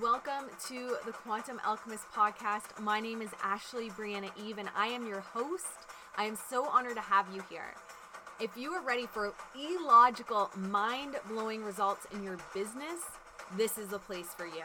Welcome 0.00 0.50
to 0.68 0.96
the 1.06 1.12
Quantum 1.12 1.60
Alchemist 1.64 2.04
podcast. 2.12 2.80
My 2.80 2.98
name 2.98 3.22
is 3.22 3.30
Ashley 3.42 3.90
Briana 3.90 4.30
Eve, 4.44 4.58
and 4.58 4.68
I 4.74 4.88
am 4.88 5.06
your 5.06 5.20
host. 5.20 5.66
I 6.16 6.24
am 6.24 6.36
so 6.36 6.66
honored 6.66 6.96
to 6.96 7.00
have 7.00 7.26
you 7.32 7.44
here. 7.48 7.74
If 8.40 8.56
you 8.56 8.72
are 8.72 8.82
ready 8.82 9.06
for 9.06 9.32
illogical, 9.54 10.50
mind 10.56 11.16
blowing 11.28 11.62
results 11.62 12.08
in 12.12 12.24
your 12.24 12.38
business, 12.52 13.02
this 13.56 13.78
is 13.78 13.88
the 13.88 14.00
place 14.00 14.34
for 14.36 14.46
you. 14.46 14.64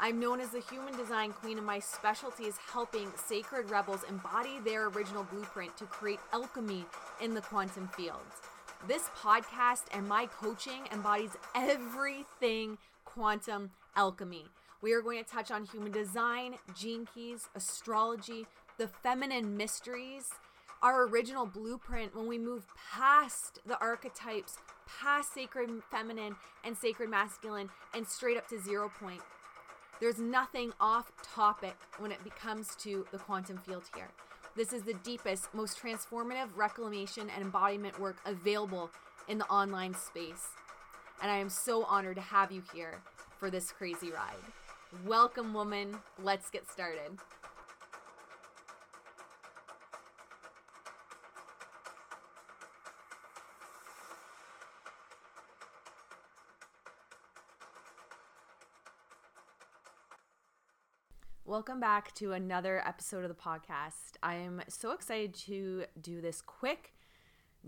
I'm 0.00 0.18
known 0.18 0.40
as 0.40 0.50
the 0.50 0.60
human 0.60 0.96
design 0.96 1.32
queen, 1.32 1.58
and 1.58 1.66
my 1.66 1.80
specialty 1.80 2.44
is 2.44 2.56
helping 2.72 3.10
sacred 3.16 3.68
rebels 3.68 4.04
embody 4.08 4.60
their 4.64 4.86
original 4.86 5.24
blueprint 5.24 5.76
to 5.76 5.84
create 5.84 6.20
alchemy 6.32 6.86
in 7.20 7.34
the 7.34 7.42
quantum 7.42 7.88
field. 7.88 8.22
This 8.86 9.10
podcast 9.20 9.82
and 9.92 10.08
my 10.08 10.26
coaching 10.26 10.88
embodies 10.92 11.32
everything 11.54 12.78
quantum 13.08 13.70
alchemy. 13.96 14.44
We 14.82 14.92
are 14.92 15.00
going 15.00 15.22
to 15.22 15.28
touch 15.28 15.50
on 15.50 15.64
human 15.64 15.90
design, 15.90 16.56
gene 16.78 17.08
keys, 17.14 17.48
astrology, 17.54 18.46
the 18.76 18.86
feminine 18.86 19.56
mysteries, 19.56 20.28
our 20.82 21.06
original 21.06 21.46
blueprint 21.46 22.14
when 22.14 22.28
we 22.28 22.38
move 22.38 22.66
past 22.92 23.60
the 23.66 23.78
archetypes, 23.80 24.58
past 24.86 25.32
sacred 25.32 25.70
feminine 25.90 26.36
and 26.64 26.76
sacred 26.76 27.08
masculine, 27.10 27.70
and 27.94 28.06
straight 28.06 28.36
up 28.36 28.46
to 28.48 28.60
zero 28.60 28.90
point. 29.00 29.22
There's 30.00 30.18
nothing 30.18 30.72
off 30.78 31.10
topic 31.22 31.76
when 31.98 32.12
it 32.12 32.18
comes 32.36 32.76
to 32.76 33.06
the 33.10 33.18
quantum 33.18 33.58
field 33.58 33.84
here. 33.96 34.08
This 34.54 34.72
is 34.72 34.82
the 34.82 34.94
deepest, 35.02 35.52
most 35.54 35.82
transformative 35.82 36.48
reclamation 36.56 37.30
and 37.34 37.42
embodiment 37.42 37.98
work 37.98 38.18
available 38.26 38.90
in 39.28 39.38
the 39.38 39.46
online 39.46 39.94
space. 39.94 40.48
And 41.20 41.32
I 41.32 41.38
am 41.38 41.48
so 41.48 41.82
honored 41.84 42.16
to 42.16 42.22
have 42.22 42.52
you 42.52 42.62
here 42.72 43.02
for 43.38 43.50
this 43.50 43.72
crazy 43.72 44.12
ride. 44.12 44.36
Welcome, 45.04 45.52
woman. 45.52 45.96
Let's 46.22 46.48
get 46.48 46.70
started. 46.70 47.18
Welcome 61.44 61.80
back 61.80 62.14
to 62.16 62.32
another 62.32 62.86
episode 62.86 63.24
of 63.24 63.28
the 63.28 63.34
podcast. 63.34 64.18
I 64.22 64.34
am 64.34 64.62
so 64.68 64.92
excited 64.92 65.34
to 65.46 65.86
do 66.00 66.20
this 66.20 66.40
quick, 66.42 66.94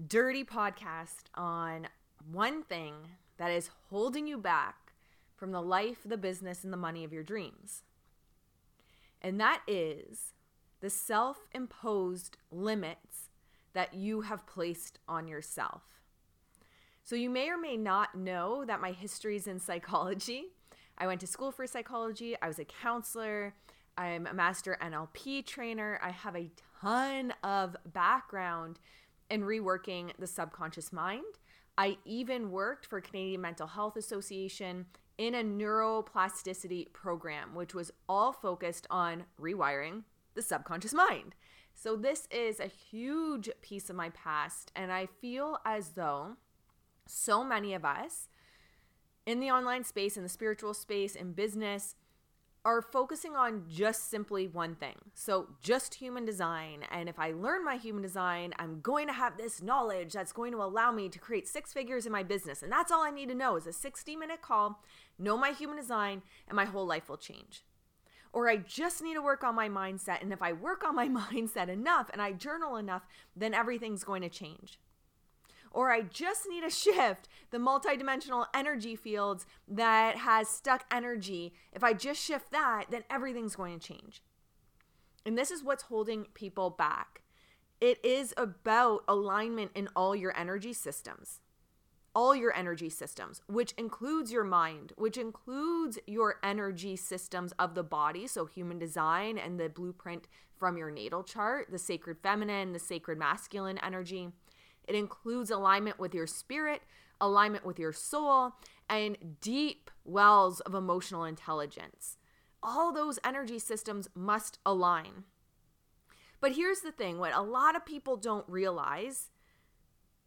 dirty 0.07 0.45
podcast 0.45 1.25
on 1.35 1.89
one 2.31 2.62
thing 2.62 2.95
that 3.41 3.50
is 3.50 3.70
holding 3.88 4.27
you 4.27 4.36
back 4.36 4.92
from 5.34 5.50
the 5.50 5.62
life, 5.62 6.00
the 6.05 6.19
business, 6.19 6.62
and 6.62 6.70
the 6.70 6.77
money 6.77 7.05
of 7.05 7.12
your 7.12 7.22
dreams. 7.22 7.84
And 9.22 9.41
that 9.41 9.62
is 9.66 10.34
the 10.83 10.91
self 10.91 11.46
imposed 11.52 12.36
limits 12.50 13.30
that 13.72 13.94
you 13.94 14.20
have 14.20 14.46
placed 14.46 14.98
on 15.08 15.27
yourself. 15.27 16.02
So, 17.02 17.16
you 17.16 17.30
may 17.30 17.48
or 17.48 17.56
may 17.56 17.78
not 17.78 18.14
know 18.14 18.66
that 18.66 18.83
my 18.83 18.92
history 18.92 19.36
is 19.36 19.46
in 19.46 19.58
psychology. 19.58 20.44
I 20.98 21.06
went 21.06 21.22
to 21.22 21.27
school 21.27 21.50
for 21.50 21.66
psychology, 21.66 22.36
I 22.42 22.46
was 22.46 22.58
a 22.58 22.66
counselor, 22.66 23.55
I'm 23.96 24.27
a 24.27 24.34
master 24.34 24.77
NLP 24.83 25.46
trainer. 25.46 25.98
I 26.02 26.11
have 26.11 26.36
a 26.36 26.50
ton 26.83 27.33
of 27.42 27.74
background 27.86 28.78
in 29.30 29.42
reworking 29.42 30.11
the 30.18 30.27
subconscious 30.27 30.92
mind. 30.92 31.24
I 31.80 31.96
even 32.05 32.51
worked 32.51 32.85
for 32.85 33.01
Canadian 33.01 33.41
Mental 33.41 33.67
Health 33.67 33.96
Association 33.96 34.85
in 35.17 35.35
a 35.35 35.42
neuroplasticity 35.42 36.92
program, 36.92 37.55
which 37.55 37.73
was 37.73 37.91
all 38.07 38.35
focused 38.35 38.86
on 38.91 39.24
rewiring 39.41 40.02
the 40.35 40.42
subconscious 40.42 40.92
mind. 40.92 41.35
So, 41.74 41.96
this 41.96 42.29
is 42.30 42.61
a 42.61 42.67
huge 42.67 43.48
piece 43.63 43.89
of 43.89 43.96
my 43.96 44.11
past, 44.11 44.70
and 44.77 44.92
I 44.92 45.07
feel 45.07 45.57
as 45.64 45.92
though 45.92 46.36
so 47.07 47.42
many 47.42 47.73
of 47.73 47.86
us 47.86 48.29
in 49.24 49.41
the 49.41 49.51
online 49.51 49.85
space, 49.85 50.18
in 50.18 50.23
the 50.23 50.29
spiritual 50.29 50.74
space, 50.74 51.17
in 51.17 51.33
business, 51.33 51.95
are 52.65 52.83
focusing 52.83 53.35
on 53.35 53.65
just 53.69 54.11
simply 54.11 54.47
one 54.47 54.75
thing. 54.75 54.97
So, 55.15 55.48
just 55.63 55.95
human 55.95 56.27
design. 56.27 56.85
And 56.91 57.09
if 57.09 57.19
I 57.19 57.33
learn 57.33 57.65
my 57.65 57.77
human 57.77 58.03
design, 58.03 58.53
I'm 58.59 58.81
going 58.81 59.07
to 59.07 59.13
have 59.13 59.37
this 59.37 59.63
knowledge 59.63 60.13
that's 60.13 60.33
going 60.33 60.53
to 60.53 60.63
allow 60.63 60.93
me 60.93 61.09
to 61.09 61.19
create 61.19 61.48
six 61.48 61.73
figures 61.73 62.05
in 62.05 62.13
my 62.13 62.23
business. 62.23 62.63
And 62.63 62.71
that's 62.71 62.93
all 62.93 63.03
I 63.03 63.11
need 63.11 63.29
to 63.31 63.35
know 63.35 63.57
is 63.57 63.67
a 63.67 63.73
60 63.73 64.15
minute 64.17 64.43
call, 64.43 64.83
know 65.19 65.39
my 65.39 65.53
human 65.53 65.77
design, 65.77 66.23
and 66.48 66.57
my 66.57 66.67
whole 66.67 66.87
life 66.87 67.09
will 67.09 67.17
change. 67.17 67.65
Or 68.33 68.48
I 68.48 68.57
just 68.59 69.03
need 69.03 69.15
to 69.15 69.23
work 69.23 69.42
on 69.42 69.55
my 69.55 69.69
mindset. 69.69 70.23
And 70.23 70.33
if 70.33 70.42
I 70.42 70.53
work 70.53 70.85
on 70.85 70.95
my 70.95 71.09
mindset 71.33 71.69
enough 71.69 72.11
and 72.13 72.21
I 72.21 72.33
journal 72.33 72.77
enough, 72.77 73.03
then 73.35 73.55
everything's 73.55 74.05
going 74.05 74.23
to 74.23 74.29
change 74.29 74.79
or 75.70 75.91
I 75.91 76.03
just 76.03 76.47
need 76.48 76.63
to 76.63 76.70
shift 76.92 77.29
the 77.51 77.58
multidimensional 77.58 78.47
energy 78.55 78.97
fields 78.97 79.47
that 79.69 80.17
has 80.19 80.48
stuck 80.48 80.85
energy. 80.91 81.55
If 81.73 81.85
I 81.85 81.92
just 81.92 82.23
shift 82.23 82.51
that, 82.53 82.86
then 82.91 83.05
everything's 83.11 83.57
going 83.57 83.79
to 83.79 83.86
change. 83.86 84.23
And 85.25 85.36
this 85.36 85.51
is 85.51 85.63
what's 85.63 85.85
holding 85.85 86.25
people 86.35 86.70
back. 86.70 87.23
It 87.80 88.05
is 88.05 88.35
about 88.36 89.05
alignment 89.09 89.70
in 89.75 89.89
all 89.97 90.14
your 90.14 90.36
energy 90.36 90.73
systems. 90.73 91.41
All 92.13 92.35
your 92.35 92.55
energy 92.57 92.91
systems, 92.91 93.41
which 93.47 93.73
includes 93.79 94.33
your 94.33 94.42
mind, 94.42 94.92
which 94.97 95.17
includes 95.17 95.97
your 96.09 96.36
energy 96.42 96.97
systems 96.97 97.53
of 97.53 97.77
the 97.77 97.85
body, 97.85 98.27
so 98.27 98.47
human 98.47 98.80
design 98.80 99.39
and 99.39 99.61
the 99.61 99.69
blueprint 99.69 100.27
from 100.59 100.77
your 100.77 100.91
natal 100.91 101.23
chart, 101.23 101.69
the 101.70 101.79
sacred 101.79 102.19
feminine, 102.19 102.73
the 102.73 102.80
sacred 102.80 103.17
masculine 103.17 103.79
energy 103.79 104.30
it 104.86 104.95
includes 104.95 105.51
alignment 105.51 105.98
with 105.98 106.14
your 106.14 106.27
spirit, 106.27 106.83
alignment 107.20 107.64
with 107.64 107.79
your 107.79 107.92
soul, 107.92 108.55
and 108.89 109.36
deep 109.41 109.91
wells 110.05 110.61
of 110.61 110.74
emotional 110.74 111.24
intelligence. 111.24 112.17
All 112.63 112.92
those 112.92 113.18
energy 113.24 113.58
systems 113.58 114.08
must 114.14 114.58
align. 114.67 115.24
But 116.41 116.52
here's 116.52 116.80
the 116.80 116.92
thing 116.92 117.18
what 117.18 117.35
a 117.35 117.42
lot 117.42 117.77
of 117.77 117.86
people 117.86 118.17
don't 118.17 118.48
realize 118.48 119.30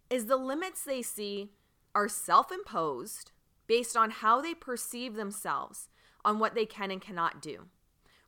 is 0.09 0.25
the 0.25 0.37
limits 0.37 0.83
they 0.83 1.01
see 1.01 1.49
are 1.95 2.07
self 2.07 2.51
imposed 2.51 3.31
based 3.67 3.97
on 3.97 4.11
how 4.11 4.41
they 4.41 4.53
perceive 4.53 5.15
themselves 5.15 5.89
on 6.25 6.39
what 6.39 6.55
they 6.55 6.65
can 6.65 6.91
and 6.91 7.01
cannot 7.01 7.41
do, 7.41 7.67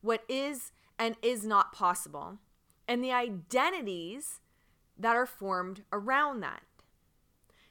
what 0.01 0.23
is 0.27 0.71
and 0.97 1.15
is 1.21 1.45
not 1.45 1.73
possible, 1.73 2.39
and 2.87 3.03
the 3.03 3.11
identities 3.11 4.39
that 4.97 5.15
are 5.15 5.25
formed 5.25 5.83
around 5.91 6.41
that. 6.41 6.61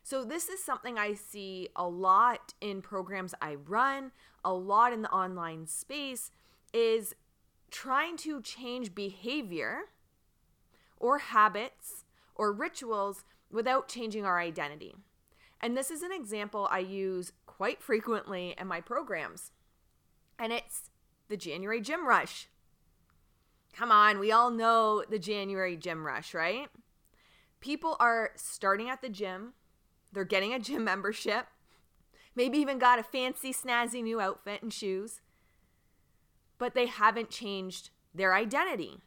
So, 0.02 0.22
this 0.22 0.48
is 0.48 0.62
something 0.62 0.98
I 0.98 1.14
see 1.14 1.70
a 1.74 1.88
lot 1.88 2.52
in 2.60 2.82
programs 2.82 3.34
I 3.40 3.54
run, 3.54 4.12
a 4.44 4.52
lot 4.52 4.92
in 4.92 5.00
the 5.00 5.10
online 5.10 5.66
space, 5.66 6.30
is 6.74 7.14
trying 7.70 8.16
to 8.18 8.42
change 8.42 8.94
behavior 8.94 9.84
or 10.98 11.18
habits 11.18 12.04
or 12.34 12.52
rituals 12.52 13.24
without 13.50 13.88
changing 13.88 14.26
our 14.26 14.38
identity. 14.38 14.94
And 15.60 15.76
this 15.76 15.90
is 15.90 16.02
an 16.02 16.12
example 16.12 16.68
I 16.70 16.80
use 16.80 17.32
quite 17.46 17.82
frequently 17.82 18.54
in 18.58 18.66
my 18.66 18.82
programs. 18.82 19.52
And 20.38 20.52
it's 20.52 20.90
the 21.28 21.36
January 21.36 21.80
gym 21.80 22.06
rush. 22.06 22.48
Come 23.74 23.90
on, 23.90 24.18
we 24.18 24.30
all 24.30 24.50
know 24.50 25.02
the 25.08 25.18
January 25.18 25.76
gym 25.76 26.06
rush, 26.06 26.34
right? 26.34 26.68
People 27.64 27.96
are 27.98 28.30
starting 28.36 28.90
at 28.90 29.00
the 29.00 29.08
gym, 29.08 29.54
they're 30.12 30.22
getting 30.22 30.52
a 30.52 30.58
gym 30.58 30.84
membership, 30.92 31.46
maybe 32.36 32.58
even 32.58 32.78
got 32.78 32.98
a 32.98 33.02
fancy, 33.02 33.52
snazzy 33.52 34.02
new 34.02 34.20
outfit 34.20 34.62
and 34.62 34.72
shoes, 34.72 35.22
but 36.58 36.74
they 36.74 36.86
haven't 36.86 37.30
changed 37.30 37.88
their 38.14 38.34
identity. 38.34 39.00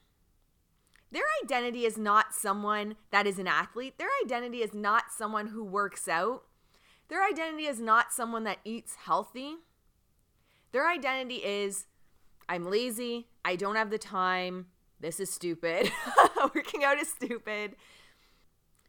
Their 1.12 1.24
identity 1.44 1.86
is 1.86 1.98
not 1.98 2.34
someone 2.34 2.96
that 3.12 3.28
is 3.28 3.40
an 3.40 3.48
athlete. 3.48 3.98
Their 3.98 4.10
identity 4.26 4.62
is 4.62 4.74
not 4.74 5.06
someone 5.16 5.48
who 5.48 5.64
works 5.64 6.08
out. 6.08 6.44
Their 7.08 7.26
identity 7.26 7.68
is 7.68 7.80
not 7.80 8.12
someone 8.12 8.44
that 8.44 8.58
eats 8.66 8.96
healthy. 8.96 9.56
Their 10.74 10.90
identity 10.90 11.36
is 11.36 11.86
I'm 12.50 12.70
lazy. 12.70 13.28
I 13.46 13.56
don't 13.56 13.76
have 13.76 13.90
the 13.90 13.98
time. 13.98 14.66
This 15.00 15.20
is 15.20 15.32
stupid. 15.32 15.92
Working 16.56 16.84
out 16.84 17.00
is 17.00 17.10
stupid. 17.10 17.76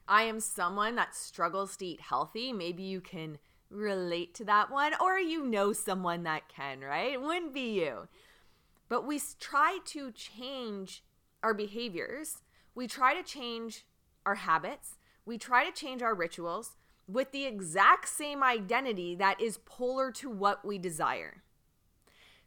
I 0.09 0.23
am 0.23 0.41
someone 0.41 0.95
that 0.97 1.15
struggles 1.15 1.77
to 1.77 1.87
eat 1.87 2.01
healthy. 2.01 2.53
Maybe 2.53 2.83
you 2.83 3.01
can 3.01 3.39
relate 3.71 4.35
to 4.35 4.45
that 4.47 4.71
one, 4.71 4.95
or 5.01 5.19
you 5.19 5.45
know 5.45 5.75
someone 5.75 6.23
that 6.23 6.49
can, 6.49 6.81
right? 6.81 7.13
It 7.13 7.21
wouldn't 7.21 7.53
be 7.53 7.79
you. 7.81 8.09
But 8.89 9.07
we 9.07 9.21
try 9.39 9.79
to 9.85 10.11
change 10.13 11.05
our 11.43 11.53
behaviors, 11.53 12.39
we 12.75 12.87
try 12.87 13.15
to 13.15 13.23
change 13.23 13.85
our 14.25 14.37
habits, 14.37 14.97
we 15.27 15.37
try 15.37 15.69
to 15.69 15.73
change 15.73 16.01
our 16.01 16.15
rituals 16.15 16.77
with 17.07 17.31
the 17.33 17.45
exact 17.45 18.09
same 18.09 18.43
identity 18.43 19.15
that 19.15 19.41
is 19.41 19.59
polar 19.67 20.11
to 20.13 20.31
what 20.31 20.65
we 20.65 20.79
desire. 20.79 21.43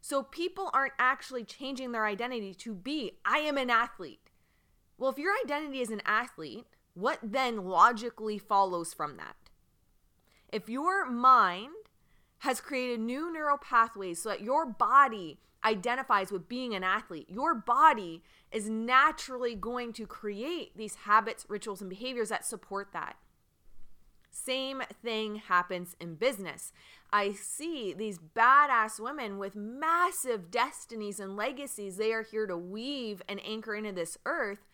So 0.00 0.24
people 0.24 0.70
aren't 0.74 0.94
actually 0.98 1.44
changing 1.44 1.92
their 1.92 2.06
identity 2.06 2.54
to 2.54 2.74
be, 2.74 3.18
I 3.24 3.38
am 3.38 3.56
an 3.56 3.70
athlete. 3.70 4.30
Well, 4.98 5.10
if 5.10 5.18
your 5.18 5.32
identity 5.44 5.80
is 5.80 5.90
an 5.90 6.02
athlete, 6.04 6.66
what 6.94 7.18
then 7.22 7.64
logically 7.64 8.38
follows 8.38 8.92
from 8.92 9.16
that? 9.16 9.36
If 10.52 10.68
your 10.68 11.06
mind 11.06 11.72
has 12.38 12.60
created 12.60 13.00
new 13.00 13.32
neural 13.32 13.56
pathways 13.58 14.20
so 14.20 14.30
that 14.30 14.42
your 14.42 14.66
body 14.66 15.38
identifies 15.64 16.32
with 16.32 16.48
being 16.48 16.74
an 16.74 16.84
athlete, 16.84 17.28
your 17.30 17.54
body 17.54 18.22
is 18.50 18.68
naturally 18.68 19.54
going 19.54 19.92
to 19.94 20.06
create 20.06 20.76
these 20.76 20.96
habits, 20.96 21.46
rituals, 21.48 21.80
and 21.80 21.88
behaviors 21.88 22.28
that 22.28 22.44
support 22.44 22.88
that. 22.92 23.16
Same 24.30 24.82
thing 25.02 25.36
happens 25.36 25.94
in 26.00 26.14
business. 26.14 26.72
I 27.12 27.32
see 27.32 27.92
these 27.92 28.18
badass 28.18 28.98
women 28.98 29.38
with 29.38 29.54
massive 29.54 30.50
destinies 30.50 31.20
and 31.20 31.36
legacies 31.36 31.96
they 31.96 32.12
are 32.12 32.22
here 32.22 32.46
to 32.46 32.56
weave 32.56 33.22
and 33.28 33.40
anchor 33.44 33.74
into 33.74 33.92
this 33.92 34.16
earth, 34.24 34.66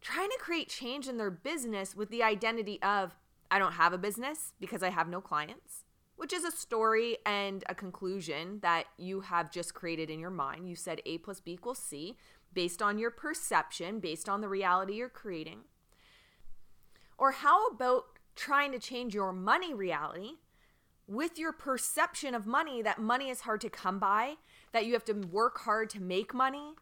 trying 0.00 0.30
to 0.30 0.38
create 0.38 0.68
change 0.68 1.08
in 1.08 1.16
their 1.16 1.30
business 1.30 1.94
with 1.96 2.10
the 2.10 2.22
identity 2.22 2.80
of, 2.82 3.16
I 3.50 3.58
don't 3.58 3.72
have 3.72 3.92
a 3.92 3.98
business 3.98 4.52
because 4.60 4.82
I 4.82 4.90
have 4.90 5.08
no 5.08 5.20
clients, 5.20 5.84
which 6.16 6.32
is 6.32 6.44
a 6.44 6.50
story 6.50 7.18
and 7.24 7.64
a 7.68 7.74
conclusion 7.74 8.60
that 8.62 8.84
you 8.96 9.20
have 9.22 9.50
just 9.50 9.74
created 9.74 10.10
in 10.10 10.20
your 10.20 10.30
mind. 10.30 10.68
You 10.68 10.76
said 10.76 11.00
A 11.06 11.18
plus 11.18 11.40
B 11.40 11.52
equals 11.52 11.78
C 11.78 12.16
based 12.52 12.82
on 12.82 12.98
your 12.98 13.10
perception, 13.10 14.00
based 14.00 14.28
on 14.28 14.40
the 14.40 14.48
reality 14.48 14.94
you're 14.94 15.08
creating. 15.08 15.60
Or 17.18 17.32
how 17.32 17.66
about 17.66 18.04
trying 18.36 18.72
to 18.72 18.78
change 18.78 19.14
your 19.14 19.32
money 19.32 19.74
reality 19.74 20.34
with 21.06 21.38
your 21.38 21.52
perception 21.52 22.34
of 22.34 22.46
money 22.46 22.82
that 22.82 23.00
money 23.00 23.30
is 23.30 23.40
hard 23.40 23.60
to 23.62 23.70
come 23.70 23.98
by, 23.98 24.34
that 24.72 24.86
you 24.86 24.92
have 24.92 25.04
to 25.06 25.14
work 25.14 25.60
hard 25.60 25.90
to 25.90 26.00
make 26.00 26.34
money, 26.34 26.74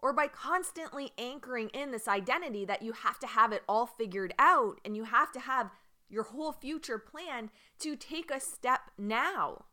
or 0.00 0.12
by 0.12 0.28
constantly 0.28 1.12
anchoring 1.18 1.68
in 1.70 1.90
this 1.90 2.08
identity 2.08 2.64
that 2.64 2.82
you 2.82 2.92
have 2.92 3.18
to 3.18 3.26
have 3.26 3.52
it 3.52 3.62
all 3.68 3.86
figured 3.86 4.32
out 4.38 4.80
and 4.84 4.96
you 4.96 5.04
have 5.04 5.32
to 5.32 5.40
have 5.40 5.70
your 6.08 6.24
whole 6.24 6.52
future 6.52 6.98
planned 6.98 7.50
to 7.78 7.96
take 7.96 8.30
a 8.30 8.40
step 8.40 8.90
now. 8.96 9.64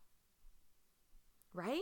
Right? 1.54 1.80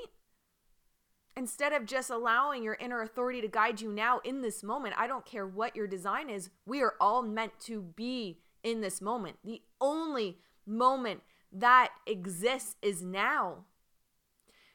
Instead 1.36 1.72
of 1.72 1.84
just 1.84 2.10
allowing 2.10 2.62
your 2.62 2.76
inner 2.78 3.02
authority 3.02 3.40
to 3.40 3.48
guide 3.48 3.80
you 3.80 3.90
now 3.90 4.20
in 4.22 4.40
this 4.40 4.62
moment, 4.62 4.94
I 4.96 5.08
don't 5.08 5.26
care 5.26 5.46
what 5.46 5.74
your 5.74 5.88
design 5.88 6.30
is, 6.30 6.50
we 6.64 6.80
are 6.80 6.94
all 7.00 7.22
meant 7.22 7.58
to 7.62 7.82
be 7.82 8.38
in 8.62 8.80
this 8.80 9.00
moment. 9.00 9.38
The 9.44 9.62
only 9.80 10.38
moment 10.64 11.22
that 11.52 11.90
exists 12.06 12.76
is 12.82 13.02
now. 13.02 13.64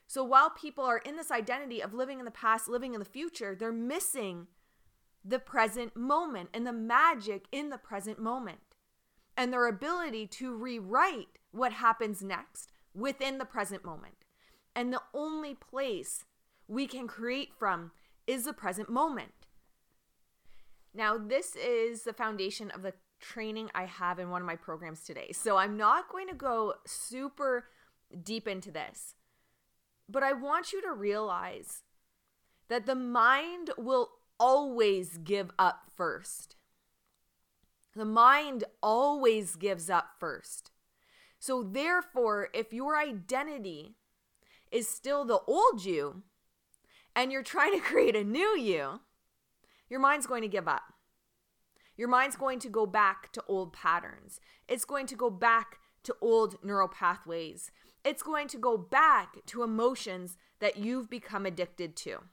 So 0.10 0.24
while 0.24 0.50
people 0.50 0.84
are 0.86 0.98
in 0.98 1.18
this 1.18 1.30
identity 1.30 1.82
of 1.84 1.94
living 1.94 2.18
in 2.18 2.26
the 2.26 2.32
past, 2.32 2.68
living 2.68 2.96
in 2.96 3.00
the 3.00 3.06
future, 3.06 3.56
they're 3.56 3.72
missing 3.72 4.48
the 5.24 5.38
present 5.38 5.96
moment 5.96 6.50
and 6.52 6.66
the 6.66 6.74
magic 6.74 7.46
in 7.52 7.70
the 7.70 7.78
present 7.78 8.18
moment 8.18 8.58
and 9.38 9.54
their 9.54 9.68
ability 9.68 10.26
to 10.26 10.56
rewrite 10.56 11.38
what 11.52 11.74
happens 11.74 12.24
next 12.24 12.72
within 12.96 13.38
the 13.38 13.46
present 13.46 13.86
moment. 13.86 14.26
And 14.76 14.92
the 14.92 15.04
only 15.14 15.54
place 15.54 16.26
we 16.68 16.88
can 16.88 17.06
create 17.06 17.54
from 17.54 17.92
is 18.26 18.46
the 18.46 18.54
present 18.54 18.90
moment. 18.90 19.46
Now, 20.92 21.20
this 21.20 21.56
is 21.56 22.02
the 22.02 22.14
foundation 22.14 22.72
of 22.72 22.82
the 22.82 22.94
training 23.20 23.70
I 23.76 23.86
have 23.86 24.18
in 24.18 24.32
one 24.32 24.42
of 24.42 24.48
my 24.48 24.56
programs 24.56 25.04
today. 25.04 25.34
So 25.34 25.58
I'm 25.58 25.78
not 25.78 26.10
going 26.10 26.30
to 26.30 26.34
go 26.34 26.74
super 26.88 27.66
deep 28.24 28.48
into 28.48 28.72
this, 28.72 29.14
but 30.10 30.24
I 30.24 30.34
want 30.34 30.74
you 30.74 30.82
to 30.82 30.92
realize 30.92 31.84
that 32.68 32.86
the 32.86 32.96
mind 32.96 33.72
will 33.78 34.10
always 34.40 35.18
give 35.18 35.52
up 35.60 35.84
first. 35.96 36.56
The 37.96 38.06
mind 38.06 38.64
always 38.82 39.56
gives 39.56 39.90
up 39.90 40.12
first. 40.20 40.72
So, 41.40 41.64
therefore, 41.64 42.50
if 42.54 42.74
your 42.74 42.98
identity 42.98 43.96
is 44.72 44.88
still 44.88 45.26
the 45.26 45.40
old 45.48 45.84
you 45.86 46.24
and 47.16 47.32
you're 47.32 47.44
trying 47.44 47.74
to 47.74 47.80
create 47.86 48.16
a 48.16 48.24
new 48.24 48.58
you, 48.58 49.02
your 49.90 50.00
mind's 50.00 50.28
going 50.28 50.42
to 50.42 50.48
give 50.48 50.68
up. 50.68 50.94
Your 51.98 52.08
mind's 52.08 52.36
going 52.36 52.60
to 52.60 52.70
go 52.70 52.86
back 52.86 53.32
to 53.34 53.44
old 53.48 53.74
patterns. 53.74 54.40
It's 54.68 54.86
going 54.86 55.08
to 55.08 55.16
go 55.16 55.30
back 55.30 55.80
to 56.04 56.16
old 56.22 56.64
neural 56.64 56.88
pathways. 56.88 57.72
It's 58.10 58.24
going 58.24 58.48
to 58.48 58.58
go 58.58 58.76
back 58.76 59.36
to 59.46 59.62
emotions 59.62 60.36
that 60.62 60.78
you've 60.78 61.12
become 61.12 61.46
addicted 61.46 61.96
to. 61.98 62.24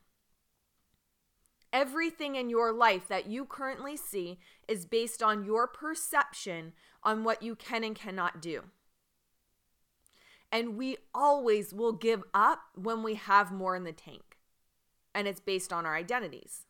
Everything 1.70 2.34
in 2.34 2.48
your 2.48 2.72
life 2.72 3.06
that 3.08 3.26
you 3.26 3.44
currently 3.44 3.94
see 3.94 4.38
is 4.66 4.86
based 4.86 5.22
on 5.22 5.44
your 5.44 5.66
perception 5.66 6.72
on 7.02 7.24
what 7.24 7.42
you 7.42 7.54
can 7.54 7.84
and 7.84 7.94
cannot 7.94 8.40
do. 8.40 8.62
And 10.50 10.78
we 10.78 10.96
always 11.14 11.74
will 11.74 11.92
give 11.92 12.24
up 12.32 12.60
when 12.74 13.02
we 13.02 13.16
have 13.16 13.52
more 13.52 13.76
in 13.76 13.84
the 13.84 13.92
tank. 13.92 14.38
And 15.14 15.28
it's 15.28 15.40
based 15.40 15.74
on 15.74 15.84
our 15.84 15.94
identities. 15.94 16.64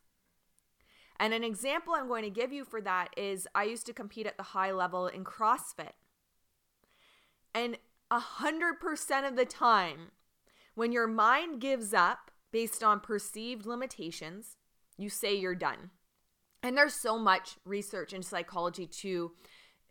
And 1.21 1.33
an 1.33 1.45
example 1.45 1.95
I'm 1.95 2.09
going 2.09 2.25
to 2.25 2.31
give 2.31 2.53
you 2.53 2.65
for 2.65 2.81
that 2.81 3.11
is 3.17 3.47
I 3.55 3.63
used 3.63 3.87
to 3.87 3.93
compete 3.93 4.27
at 4.27 4.37
the 4.37 4.43
high 4.43 4.73
level 4.73 5.07
in 5.07 5.23
CrossFit. 5.23 5.93
And 7.55 7.79
100% 8.13 9.29
of 9.29 9.37
the 9.37 9.45
time, 9.45 10.13
when 10.75 10.93
your 10.93 11.07
mind 11.07 11.61
gives 11.61 11.93
up 11.93 12.31
based 12.53 12.83
on 12.83 13.01
perceived 13.01 13.67
limitations, 13.67 14.57
you 14.97 15.09
say 15.09 15.35
you're 15.35 15.55
done. 15.55 15.91
And 16.63 16.77
there's 16.77 16.95
so 16.95 17.19
much 17.19 17.57
research 17.65 18.13
in 18.13 18.23
psychology 18.23 18.87
to 18.87 19.33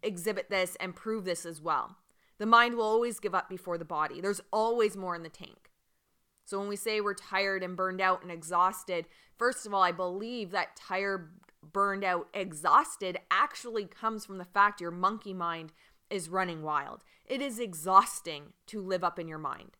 exhibit 0.02 0.50
this 0.50 0.76
and 0.80 0.96
prove 0.96 1.26
this 1.26 1.46
as 1.46 1.62
well. 1.62 1.98
The 2.38 2.46
mind 2.46 2.76
will 2.76 2.84
always 2.86 3.20
give 3.20 3.34
up 3.34 3.50
before 3.50 3.78
the 3.78 3.86
body, 3.86 4.22
there's 4.22 4.42
always 4.52 4.98
more 4.98 5.16
in 5.16 5.24
the 5.24 5.30
tank. 5.30 5.72
So 6.46 6.60
when 6.60 6.68
we 6.68 6.76
say 6.76 7.02
we're 7.02 7.16
tired 7.16 7.64
and 7.64 7.76
burned 7.76 8.02
out 8.02 8.22
and 8.22 8.32
exhausted, 8.32 9.08
first 9.38 9.66
of 9.66 9.74
all, 9.74 9.82
I 9.82 9.92
believe 9.92 10.51
that 10.51 10.75
tired, 10.75 11.32
burned 11.63 12.04
out, 12.04 12.28
exhausted 12.36 13.18
actually 13.32 13.86
comes 13.86 14.25
from 14.25 14.38
the 14.38 14.46
fact 14.46 14.80
your 14.80 14.92
monkey 14.92 15.34
mind 15.34 15.74
is 16.10 16.30
running 16.30 16.64
wild. 16.64 17.04
It 17.26 17.42
is 17.42 17.60
exhausting 17.60 18.54
to 18.68 18.82
live 18.82 19.04
up 19.04 19.20
in 19.20 19.28
your 19.28 19.38
mind. 19.40 19.78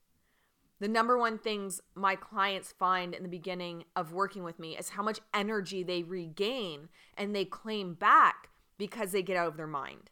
The 0.79 0.88
number 0.88 1.17
one 1.17 1.38
things 1.38 1.79
my 1.94 2.15
clients 2.15 2.74
find 2.74 3.13
in 3.13 3.24
the 3.24 3.29
beginning 3.29 3.86
of 3.96 4.12
working 4.12 4.44
with 4.44 4.60
me 4.60 4.77
is 4.77 4.89
how 4.89 5.03
much 5.03 5.22
energy 5.34 5.84
they 5.84 6.03
regain 6.03 6.89
and 7.17 7.34
they 7.34 7.46
claim 7.46 7.94
back 7.94 8.50
because 8.77 9.12
they 9.12 9.22
get 9.22 9.38
out 9.38 9.48
of 9.48 9.58
their 9.58 9.67
mind 9.67 10.12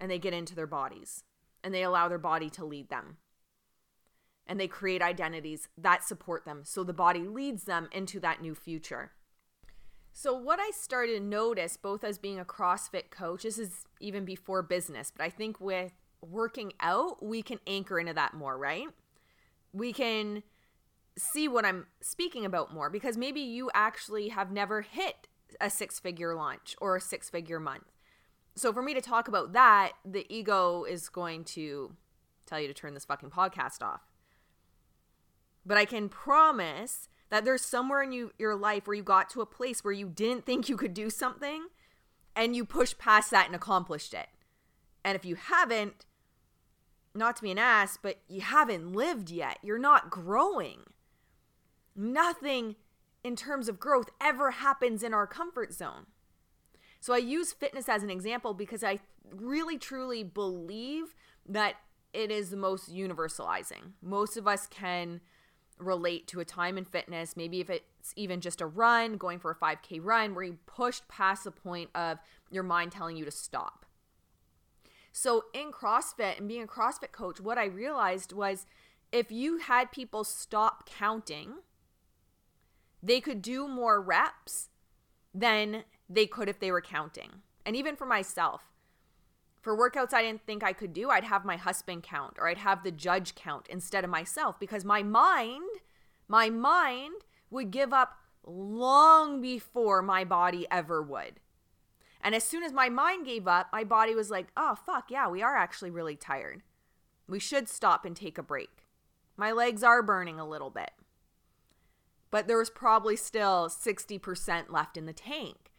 and 0.00 0.10
they 0.10 0.18
get 0.18 0.34
into 0.34 0.54
their 0.54 0.68
bodies 0.68 1.24
and 1.64 1.74
they 1.74 1.82
allow 1.82 2.08
their 2.08 2.18
body 2.18 2.48
to 2.50 2.64
lead 2.64 2.90
them 2.90 3.16
and 4.46 4.60
they 4.60 4.68
create 4.68 5.02
identities 5.02 5.68
that 5.78 6.04
support 6.04 6.44
them. 6.44 6.60
So 6.64 6.84
the 6.84 6.92
body 6.92 7.20
leads 7.20 7.64
them 7.64 7.88
into 7.92 8.20
that 8.20 8.40
new 8.40 8.54
future. 8.54 9.12
So, 10.14 10.34
what 10.34 10.60
I 10.60 10.70
started 10.70 11.14
to 11.14 11.20
notice, 11.20 11.76
both 11.76 12.04
as 12.04 12.18
being 12.18 12.38
a 12.38 12.44
CrossFit 12.44 13.10
coach, 13.10 13.44
this 13.44 13.58
is 13.58 13.86
even 13.98 14.24
before 14.24 14.62
business, 14.62 15.10
but 15.14 15.24
I 15.24 15.30
think 15.30 15.60
with 15.60 15.92
working 16.20 16.72
out, 16.80 17.24
we 17.24 17.42
can 17.42 17.58
anchor 17.66 17.98
into 17.98 18.12
that 18.12 18.34
more, 18.34 18.58
right? 18.58 18.88
We 19.72 19.92
can 19.92 20.42
see 21.18 21.48
what 21.48 21.64
I'm 21.64 21.86
speaking 22.00 22.44
about 22.44 22.72
more 22.72 22.90
because 22.90 23.16
maybe 23.16 23.40
you 23.40 23.70
actually 23.74 24.28
have 24.28 24.50
never 24.50 24.82
hit 24.82 25.28
a 25.60 25.70
six 25.70 25.98
figure 25.98 26.34
launch 26.34 26.76
or 26.80 26.96
a 26.96 27.00
six 27.00 27.30
figure 27.30 27.60
month. 27.60 27.90
So, 28.54 28.70
for 28.70 28.82
me 28.82 28.92
to 28.92 29.00
talk 29.00 29.28
about 29.28 29.54
that, 29.54 29.92
the 30.04 30.26
ego 30.28 30.84
is 30.84 31.08
going 31.08 31.44
to 31.44 31.96
tell 32.44 32.60
you 32.60 32.68
to 32.68 32.74
turn 32.74 32.92
this 32.92 33.06
fucking 33.06 33.30
podcast 33.30 33.82
off. 33.82 34.02
But 35.64 35.78
I 35.78 35.86
can 35.86 36.10
promise 36.10 37.08
that 37.32 37.46
there's 37.46 37.64
somewhere 37.64 38.02
in 38.02 38.12
you, 38.12 38.30
your 38.38 38.54
life 38.54 38.86
where 38.86 38.94
you 38.94 39.02
got 39.02 39.30
to 39.30 39.40
a 39.40 39.46
place 39.46 39.82
where 39.82 39.94
you 39.94 40.06
didn't 40.06 40.44
think 40.44 40.68
you 40.68 40.76
could 40.76 40.92
do 40.92 41.08
something 41.08 41.68
and 42.36 42.54
you 42.54 42.62
pushed 42.62 42.98
past 42.98 43.30
that 43.30 43.46
and 43.46 43.54
accomplished 43.54 44.12
it. 44.12 44.26
And 45.02 45.16
if 45.16 45.24
you 45.24 45.36
haven't, 45.36 46.04
not 47.14 47.36
to 47.36 47.42
be 47.42 47.50
an 47.50 47.56
ass, 47.56 47.96
but 48.00 48.20
you 48.28 48.42
haven't 48.42 48.92
lived 48.92 49.30
yet, 49.30 49.56
you're 49.62 49.78
not 49.78 50.10
growing. 50.10 50.80
Nothing 51.96 52.76
in 53.24 53.34
terms 53.34 53.66
of 53.66 53.80
growth 53.80 54.10
ever 54.20 54.50
happens 54.50 55.02
in 55.02 55.14
our 55.14 55.26
comfort 55.26 55.72
zone. 55.72 56.08
So 57.00 57.14
I 57.14 57.18
use 57.18 57.54
fitness 57.54 57.88
as 57.88 58.02
an 58.02 58.10
example 58.10 58.52
because 58.52 58.84
I 58.84 59.00
really 59.34 59.78
truly 59.78 60.22
believe 60.22 61.14
that 61.48 61.76
it 62.12 62.30
is 62.30 62.50
the 62.50 62.58
most 62.58 62.94
universalizing. 62.94 63.92
Most 64.02 64.36
of 64.36 64.46
us 64.46 64.66
can 64.66 65.22
relate 65.82 66.26
to 66.28 66.40
a 66.40 66.44
time 66.44 66.78
in 66.78 66.84
fitness, 66.84 67.36
maybe 67.36 67.60
if 67.60 67.70
it's 67.70 68.12
even 68.16 68.40
just 68.40 68.60
a 68.60 68.66
run, 68.66 69.16
going 69.16 69.38
for 69.38 69.50
a 69.50 69.54
5K 69.54 70.00
run, 70.02 70.34
where 70.34 70.44
you 70.44 70.58
pushed 70.66 71.08
past 71.08 71.44
the 71.44 71.50
point 71.50 71.90
of 71.94 72.18
your 72.50 72.62
mind 72.62 72.92
telling 72.92 73.16
you 73.16 73.24
to 73.24 73.30
stop. 73.30 73.84
So 75.12 75.44
in 75.52 75.72
CrossFit 75.72 76.38
and 76.38 76.48
being 76.48 76.62
a 76.62 76.66
CrossFit 76.66 77.12
coach, 77.12 77.40
what 77.40 77.58
I 77.58 77.66
realized 77.66 78.32
was 78.32 78.66
if 79.12 79.30
you 79.30 79.58
had 79.58 79.92
people 79.92 80.24
stop 80.24 80.88
counting, 80.88 81.56
they 83.02 83.20
could 83.20 83.42
do 83.42 83.68
more 83.68 84.00
reps 84.00 84.70
than 85.34 85.84
they 86.08 86.26
could 86.26 86.48
if 86.48 86.58
they 86.60 86.70
were 86.70 86.80
counting. 86.80 87.30
And 87.66 87.76
even 87.76 87.94
for 87.94 88.06
myself, 88.06 88.71
for 89.62 89.78
workouts 89.78 90.12
I 90.12 90.22
didn't 90.22 90.44
think 90.44 90.62
I 90.62 90.72
could 90.72 90.92
do, 90.92 91.08
I'd 91.08 91.24
have 91.24 91.44
my 91.44 91.56
husband 91.56 92.02
count 92.02 92.36
or 92.38 92.48
I'd 92.48 92.58
have 92.58 92.82
the 92.82 92.90
judge 92.90 93.34
count 93.36 93.68
instead 93.70 94.02
of 94.04 94.10
myself 94.10 94.58
because 94.58 94.84
my 94.84 95.02
mind, 95.02 95.70
my 96.28 96.50
mind 96.50 97.22
would 97.48 97.70
give 97.70 97.92
up 97.92 98.18
long 98.44 99.40
before 99.40 100.02
my 100.02 100.24
body 100.24 100.66
ever 100.70 101.00
would. 101.00 101.40
And 102.20 102.34
as 102.34 102.44
soon 102.44 102.64
as 102.64 102.72
my 102.72 102.88
mind 102.88 103.24
gave 103.24 103.46
up, 103.46 103.68
my 103.72 103.84
body 103.84 104.14
was 104.14 104.30
like, 104.30 104.48
oh, 104.56 104.74
fuck, 104.74 105.10
yeah, 105.10 105.28
we 105.28 105.42
are 105.42 105.56
actually 105.56 105.90
really 105.90 106.16
tired. 106.16 106.62
We 107.28 107.38
should 107.38 107.68
stop 107.68 108.04
and 108.04 108.16
take 108.16 108.38
a 108.38 108.42
break. 108.42 108.86
My 109.36 109.52
legs 109.52 109.82
are 109.82 110.02
burning 110.02 110.38
a 110.38 110.48
little 110.48 110.70
bit. 110.70 110.90
But 112.30 112.48
there 112.48 112.58
was 112.58 112.70
probably 112.70 113.16
still 113.16 113.68
60% 113.68 114.70
left 114.70 114.96
in 114.96 115.06
the 115.06 115.12
tank. 115.12 115.70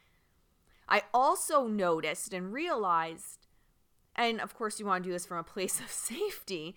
I 0.87 1.03
also 1.13 1.67
noticed 1.67 2.33
and 2.33 2.53
realized, 2.53 3.42
and 4.15 4.39
of 4.39 4.55
course, 4.55 4.79
you 4.79 4.85
want 4.85 5.03
to 5.03 5.09
do 5.09 5.13
this 5.13 5.25
from 5.25 5.37
a 5.37 5.43
place 5.43 5.79
of 5.79 5.87
safety, 5.91 6.75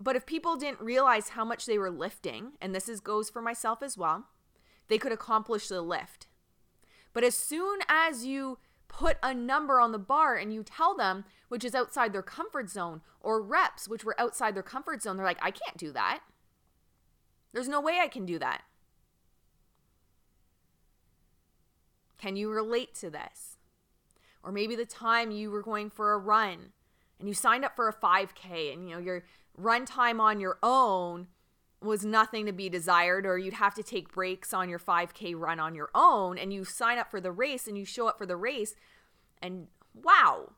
but 0.00 0.16
if 0.16 0.26
people 0.26 0.56
didn't 0.56 0.80
realize 0.80 1.30
how 1.30 1.44
much 1.44 1.66
they 1.66 1.78
were 1.78 1.90
lifting, 1.90 2.52
and 2.60 2.74
this 2.74 2.88
is 2.88 3.00
goes 3.00 3.28
for 3.30 3.42
myself 3.42 3.82
as 3.82 3.98
well, 3.98 4.26
they 4.88 4.98
could 4.98 5.12
accomplish 5.12 5.68
the 5.68 5.82
lift. 5.82 6.28
But 7.12 7.24
as 7.24 7.34
soon 7.34 7.80
as 7.88 8.24
you 8.24 8.58
put 8.86 9.18
a 9.22 9.34
number 9.34 9.80
on 9.80 9.92
the 9.92 9.98
bar 9.98 10.36
and 10.36 10.52
you 10.52 10.62
tell 10.62 10.96
them 10.96 11.24
which 11.48 11.64
is 11.64 11.74
outside 11.74 12.12
their 12.12 12.22
comfort 12.22 12.70
zone 12.70 13.02
or 13.20 13.42
reps 13.42 13.88
which 13.88 14.04
were 14.04 14.18
outside 14.20 14.54
their 14.54 14.62
comfort 14.62 15.02
zone, 15.02 15.16
they're 15.16 15.26
like, 15.26 15.42
I 15.42 15.50
can't 15.50 15.76
do 15.76 15.92
that. 15.92 16.20
There's 17.52 17.68
no 17.68 17.80
way 17.80 17.98
I 18.00 18.08
can 18.08 18.24
do 18.24 18.38
that. 18.38 18.62
Can 22.18 22.36
you 22.36 22.50
relate 22.50 22.94
to 22.96 23.10
this? 23.10 23.57
Or 24.42 24.52
maybe 24.52 24.76
the 24.76 24.86
time 24.86 25.30
you 25.30 25.50
were 25.50 25.62
going 25.62 25.90
for 25.90 26.12
a 26.12 26.18
run 26.18 26.72
and 27.18 27.28
you 27.28 27.34
signed 27.34 27.64
up 27.64 27.76
for 27.76 27.88
a 27.88 27.92
5K 27.92 28.72
and 28.72 28.88
you 28.88 28.94
know 28.94 29.00
your 29.00 29.24
run 29.56 29.84
time 29.84 30.20
on 30.20 30.40
your 30.40 30.58
own 30.62 31.28
was 31.82 32.04
nothing 32.04 32.46
to 32.46 32.52
be 32.52 32.68
desired 32.68 33.26
or 33.26 33.38
you'd 33.38 33.54
have 33.54 33.74
to 33.74 33.82
take 33.82 34.12
breaks 34.12 34.52
on 34.52 34.68
your 34.68 34.78
5k 34.78 35.34
run 35.36 35.60
on 35.60 35.76
your 35.76 35.90
own 35.94 36.36
and 36.36 36.52
you 36.52 36.64
sign 36.64 36.98
up 36.98 37.08
for 37.08 37.20
the 37.20 37.30
race 37.30 37.68
and 37.68 37.78
you 37.78 37.84
show 37.84 38.08
up 38.08 38.18
for 38.18 38.26
the 38.26 38.36
race 38.36 38.74
and 39.40 39.68
wow 39.94 40.50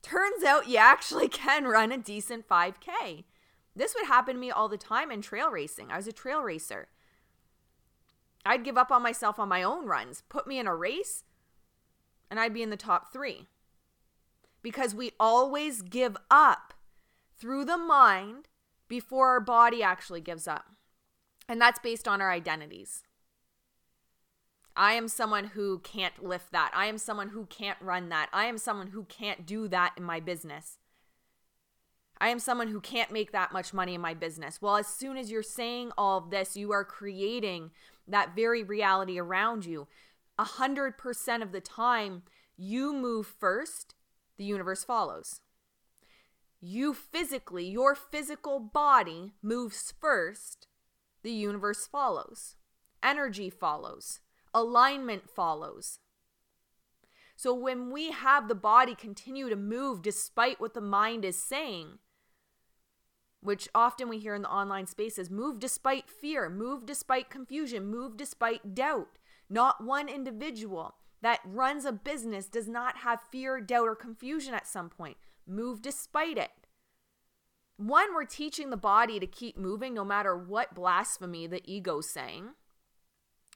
turns 0.00 0.42
out 0.42 0.68
you 0.68 0.78
actually 0.78 1.28
can 1.42 1.64
run 1.64 1.92
a 1.92 1.98
decent 1.98 2.48
5k 2.48 3.24
this 3.74 3.94
would 3.94 4.06
happen 4.06 4.34
to 4.34 4.40
me 4.40 4.50
all 4.50 4.68
the 4.68 4.76
time 4.76 5.10
in 5.10 5.22
trail 5.22 5.50
racing. 5.50 5.90
I 5.90 5.96
was 5.96 6.06
a 6.06 6.12
trail 6.12 6.42
racer. 6.42 6.88
I'd 8.44 8.64
give 8.64 8.76
up 8.76 8.90
on 8.90 9.02
myself 9.02 9.38
on 9.38 9.48
my 9.48 9.62
own 9.62 9.86
runs 9.86 10.22
put 10.28 10.48
me 10.48 10.58
in 10.58 10.66
a 10.66 10.74
race 10.74 11.22
and 12.32 12.40
i'd 12.40 12.54
be 12.54 12.62
in 12.62 12.70
the 12.70 12.76
top 12.76 13.12
3 13.12 13.46
because 14.62 14.94
we 14.94 15.12
always 15.20 15.82
give 15.82 16.16
up 16.30 16.72
through 17.38 17.64
the 17.64 17.76
mind 17.76 18.48
before 18.88 19.28
our 19.28 19.40
body 19.40 19.82
actually 19.82 20.20
gives 20.20 20.46
up. 20.46 20.66
And 21.48 21.60
that's 21.60 21.80
based 21.80 22.06
on 22.06 22.20
our 22.20 22.30
identities. 22.30 23.02
I 24.76 24.92
am 24.92 25.08
someone 25.08 25.48
who 25.48 25.80
can't 25.80 26.22
lift 26.22 26.52
that. 26.52 26.70
I 26.72 26.86
am 26.86 26.96
someone 26.96 27.30
who 27.30 27.46
can't 27.46 27.78
run 27.80 28.08
that. 28.10 28.28
I 28.32 28.46
am 28.46 28.56
someone 28.56 28.88
who 28.88 29.04
can't 29.04 29.44
do 29.44 29.68
that 29.68 29.92
in 29.96 30.04
my 30.04 30.20
business. 30.20 30.78
I 32.20 32.28
am 32.28 32.38
someone 32.38 32.68
who 32.68 32.80
can't 32.80 33.10
make 33.10 33.32
that 33.32 33.52
much 33.52 33.74
money 33.74 33.94
in 33.94 34.00
my 34.00 34.14
business. 34.14 34.62
Well, 34.62 34.76
as 34.76 34.86
soon 34.86 35.16
as 35.16 35.30
you're 35.30 35.42
saying 35.42 35.90
all 35.98 36.18
of 36.18 36.30
this, 36.30 36.56
you 36.56 36.70
are 36.72 36.84
creating 36.84 37.72
that 38.06 38.36
very 38.36 38.62
reality 38.62 39.18
around 39.18 39.66
you. 39.66 39.88
A 40.38 40.44
hundred 40.44 40.98
percent 40.98 41.42
of 41.42 41.52
the 41.52 41.60
time, 41.60 42.22
you 42.56 42.92
move 42.92 43.26
first, 43.26 43.94
the 44.38 44.44
universe 44.44 44.84
follows 44.84 45.40
you 46.64 46.94
physically, 46.94 47.68
your 47.68 47.96
physical 47.96 48.60
body 48.60 49.32
moves 49.42 49.92
first, 50.00 50.68
the 51.24 51.32
universe 51.32 51.88
follows. 51.88 52.54
Energy 53.02 53.50
follows. 53.50 54.20
Alignment 54.54 55.28
follows. 55.28 55.98
So 57.34 57.52
when 57.52 57.90
we 57.90 58.12
have 58.12 58.46
the 58.46 58.54
body 58.54 58.94
continue 58.94 59.48
to 59.48 59.56
move 59.56 60.02
despite 60.02 60.60
what 60.60 60.74
the 60.74 60.80
mind 60.80 61.24
is 61.24 61.36
saying, 61.36 61.98
which 63.40 63.68
often 63.74 64.08
we 64.08 64.20
hear 64.20 64.36
in 64.36 64.42
the 64.42 64.52
online 64.52 64.86
spaces 64.86 65.28
move 65.28 65.58
despite 65.58 66.08
fear, 66.08 66.48
move 66.48 66.86
despite 66.86 67.28
confusion, 67.28 67.86
move 67.86 68.16
despite 68.16 68.72
doubt. 68.76 69.18
Not 69.52 69.84
one 69.84 70.08
individual 70.08 70.94
that 71.20 71.40
runs 71.44 71.84
a 71.84 71.92
business 71.92 72.46
does 72.46 72.68
not 72.68 72.98
have 72.98 73.20
fear, 73.30 73.60
doubt, 73.60 73.86
or 73.86 73.94
confusion 73.94 74.54
at 74.54 74.66
some 74.66 74.88
point 74.88 75.18
move 75.46 75.82
despite 75.82 76.38
it. 76.38 76.50
One, 77.76 78.14
we're 78.14 78.24
teaching 78.24 78.70
the 78.70 78.78
body 78.78 79.20
to 79.20 79.26
keep 79.26 79.58
moving 79.58 79.92
no 79.92 80.06
matter 80.06 80.34
what 80.34 80.74
blasphemy 80.74 81.46
the 81.46 81.60
ego's 81.70 82.08
saying. 82.08 82.52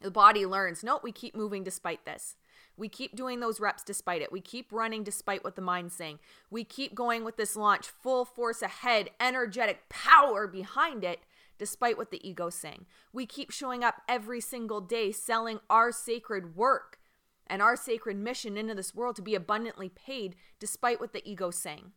The 0.03 0.11
body 0.11 0.45
learns, 0.45 0.85
no, 0.85 1.01
we 1.03 1.13
keep 1.13 1.35
moving 1.35 1.65
despite 1.65 2.05
this. 2.05 2.37
We 2.77 2.91
keep 2.91 3.17
doing 3.17 3.41
those 3.41 3.59
reps 3.59 3.83
despite 3.83 4.21
it. 4.21 4.31
We 4.31 4.43
keep 4.43 4.73
running 4.73 5.03
despite 5.03 5.45
what 5.45 5.57
the 5.57 5.63
mind's 5.63 5.95
saying. 5.95 6.19
We 6.51 6.63
keep 6.65 6.95
going 6.95 7.25
with 7.25 7.39
this 7.39 7.57
launch 7.57 7.87
full 7.87 8.27
force 8.27 8.61
ahead, 8.61 9.09
energetic 9.19 9.89
power 9.89 10.47
behind 10.47 11.05
it, 11.05 11.21
despite 11.59 11.97
what 11.97 12.11
the 12.11 12.27
ego's 12.27 12.55
saying. 12.55 12.87
We 13.13 13.27
keep 13.27 13.51
showing 13.51 13.83
up 13.85 14.03
every 14.09 14.41
single 14.41 14.81
day 14.81 15.13
selling 15.13 15.61
our 15.71 15.93
sacred 15.93 16.57
work 16.57 16.99
and 17.47 17.63
our 17.63 17.77
sacred 17.77 18.17
mission 18.17 18.57
into 18.57 18.75
this 18.75 18.95
world 18.95 19.17
to 19.17 19.23
be 19.23 19.35
abundantly 19.35 19.89
paid 19.89 20.37
despite 20.59 21.01
what 21.01 21.13
the 21.13 21.29
ego's 21.29 21.57
saying. 21.57 21.93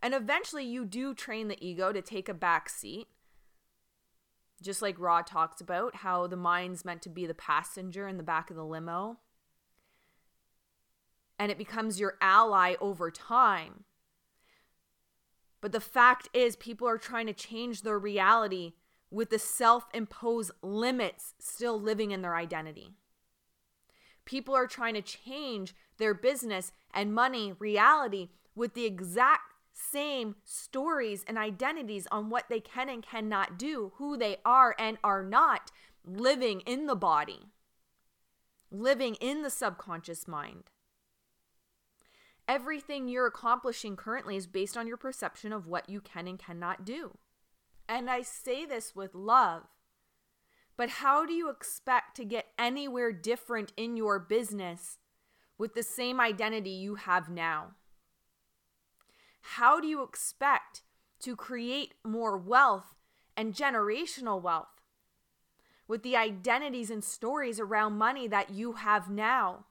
And 0.00 0.14
eventually 0.14 0.64
you 0.64 0.84
do 0.84 1.14
train 1.14 1.48
the 1.48 1.66
ego 1.66 1.92
to 1.92 2.02
take 2.02 2.28
a 2.28 2.34
back 2.34 2.68
seat. 2.68 3.08
Just 4.62 4.82
like 4.82 4.98
Ra 4.98 5.22
talks 5.22 5.60
about 5.60 5.96
how 5.96 6.26
the 6.26 6.36
mind's 6.36 6.84
meant 6.84 7.02
to 7.02 7.08
be 7.08 7.26
the 7.26 7.34
passenger 7.34 8.06
in 8.06 8.16
the 8.16 8.22
back 8.22 8.50
of 8.50 8.56
the 8.56 8.64
limo. 8.64 9.18
And 11.38 11.50
it 11.52 11.58
becomes 11.58 12.00
your 12.00 12.16
ally 12.20 12.74
over 12.80 13.10
time. 13.10 13.84
But 15.60 15.72
the 15.72 15.80
fact 15.80 16.28
is, 16.32 16.56
people 16.56 16.86
are 16.88 16.98
trying 16.98 17.26
to 17.26 17.32
change 17.32 17.82
their 17.82 17.98
reality 17.98 18.74
with 19.10 19.30
the 19.30 19.38
self 19.38 19.86
imposed 19.92 20.52
limits 20.62 21.34
still 21.38 21.80
living 21.80 22.10
in 22.10 22.22
their 22.22 22.36
identity. 22.36 22.90
People 24.24 24.54
are 24.54 24.66
trying 24.66 24.94
to 24.94 25.02
change 25.02 25.74
their 25.96 26.14
business 26.14 26.70
and 26.92 27.14
money 27.14 27.54
reality 27.58 28.28
with 28.54 28.74
the 28.74 28.84
exact 28.84 29.54
same 29.72 30.34
stories 30.44 31.24
and 31.26 31.38
identities 31.38 32.06
on 32.10 32.28
what 32.28 32.48
they 32.48 32.60
can 32.60 32.88
and 32.88 33.02
cannot 33.02 33.58
do, 33.58 33.92
who 33.96 34.16
they 34.16 34.36
are 34.44 34.74
and 34.78 34.98
are 35.02 35.22
not 35.22 35.70
living 36.04 36.60
in 36.60 36.86
the 36.86 36.96
body, 36.96 37.46
living 38.70 39.14
in 39.16 39.42
the 39.42 39.50
subconscious 39.50 40.26
mind. 40.26 40.64
Everything 42.48 43.06
you're 43.06 43.26
accomplishing 43.26 43.94
currently 43.94 44.36
is 44.36 44.46
based 44.46 44.76
on 44.76 44.86
your 44.86 44.96
perception 44.96 45.52
of 45.52 45.66
what 45.66 45.88
you 45.88 46.00
can 46.00 46.26
and 46.26 46.38
cannot 46.38 46.84
do. 46.84 47.18
And 47.88 48.10
I 48.10 48.22
say 48.22 48.64
this 48.64 48.96
with 48.96 49.14
love. 49.14 49.64
But 50.76 50.88
how 50.88 51.26
do 51.26 51.32
you 51.32 51.50
expect 51.50 52.16
to 52.16 52.24
get 52.24 52.46
anywhere 52.58 53.12
different 53.12 53.72
in 53.76 53.96
your 53.96 54.18
business 54.18 54.98
with 55.58 55.74
the 55.74 55.82
same 55.82 56.20
identity 56.20 56.70
you 56.70 56.94
have 56.94 57.28
now? 57.28 57.72
how 59.52 59.80
do 59.80 59.88
you 59.88 60.02
expect 60.02 60.82
to 61.20 61.34
create 61.34 61.94
more 62.04 62.36
wealth 62.36 62.94
and 63.36 63.54
generational 63.54 64.40
wealth 64.40 64.82
with 65.86 66.02
the 66.02 66.16
identities 66.16 66.90
and 66.90 67.02
stories 67.02 67.58
around 67.58 67.96
money 67.96 68.28
that 68.28 68.50
you 68.50 68.74
have 68.74 69.08
now? 69.08 69.64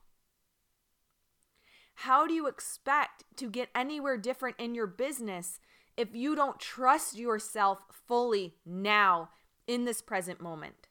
How 2.02 2.28
do 2.28 2.34
you 2.36 2.46
expect 2.46 3.24
to 3.38 3.50
get 3.50 3.70
anywhere 3.74 4.18
different 4.18 4.58
in 4.60 4.76
your 4.76 4.86
business 4.86 5.60
if 5.98 6.14
you 6.14 6.36
don't 6.36 6.60
trust 6.60 7.18
yourself 7.18 7.80
fully 7.90 8.54
now 8.64 9.30
in 9.66 9.86
this 9.86 10.04
present 10.04 10.40
moment? 10.40 10.90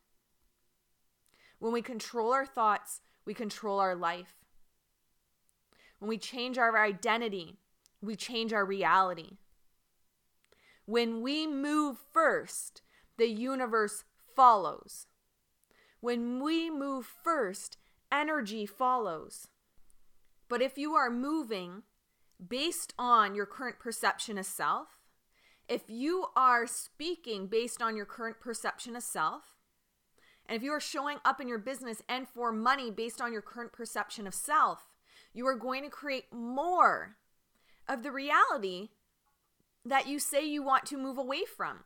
When 1.61 1.73
we 1.73 1.81
control 1.81 2.33
our 2.33 2.45
thoughts, 2.45 3.03
we 3.25 3.35
control 3.35 3.79
our 3.79 3.95
life. 3.95 4.35
When 6.01 6.09
we 6.09 6.19
change 6.19 6.59
our 6.59 6.77
identity, 6.77 7.61
we 8.03 8.17
change 8.17 8.53
our 8.53 8.65
reality. 8.65 9.39
When 10.87 11.23
we 11.23 11.47
move 11.47 11.99
first, 12.13 12.83
the 13.17 13.29
universe 13.29 14.03
follows. 14.35 15.07
When 16.01 16.43
we 16.43 16.69
move 16.69 17.07
first, 17.23 17.77
energy 18.11 18.67
follows. 18.67 19.47
But 20.49 20.63
if 20.63 20.79
you 20.79 20.95
are 20.95 21.11
moving 21.11 21.83
based 22.47 22.95
on 22.99 23.35
your 23.35 23.47
current 23.47 23.79
perception 23.79 24.39
of 24.39 24.47
self, 24.47 25.01
If 25.69 25.83
you 25.89 26.27
are 26.37 26.67
speaking 26.67 27.49
based 27.49 27.83
on 27.83 27.97
your 27.97 28.07
current 28.07 28.41
perception 28.41 28.95
of 28.95 29.03
self, 29.03 29.43
and 30.47 30.57
if 30.57 30.63
you 30.63 30.71
are 30.71 30.81
showing 30.81 31.19
up 31.25 31.41
in 31.41 31.49
your 31.49 31.59
business 31.59 32.03
and 32.09 32.29
for 32.29 32.53
money 32.53 32.91
based 32.91 33.21
on 33.21 33.33
your 33.33 33.43
current 33.43 33.73
perception 33.73 34.27
of 34.29 34.35
self, 34.35 34.87
you 35.33 35.47
are 35.47 35.57
going 35.57 35.83
to 35.83 35.91
create 35.91 36.33
more 36.33 37.17
of 37.89 38.05
the 38.05 38.13
reality 38.13 38.91
that 39.85 40.07
you 40.07 40.19
say 40.19 40.45
you 40.47 40.63
want 40.63 40.87
to 40.87 40.97
move 40.97 41.19
away 41.19 41.43
from. 41.45 41.81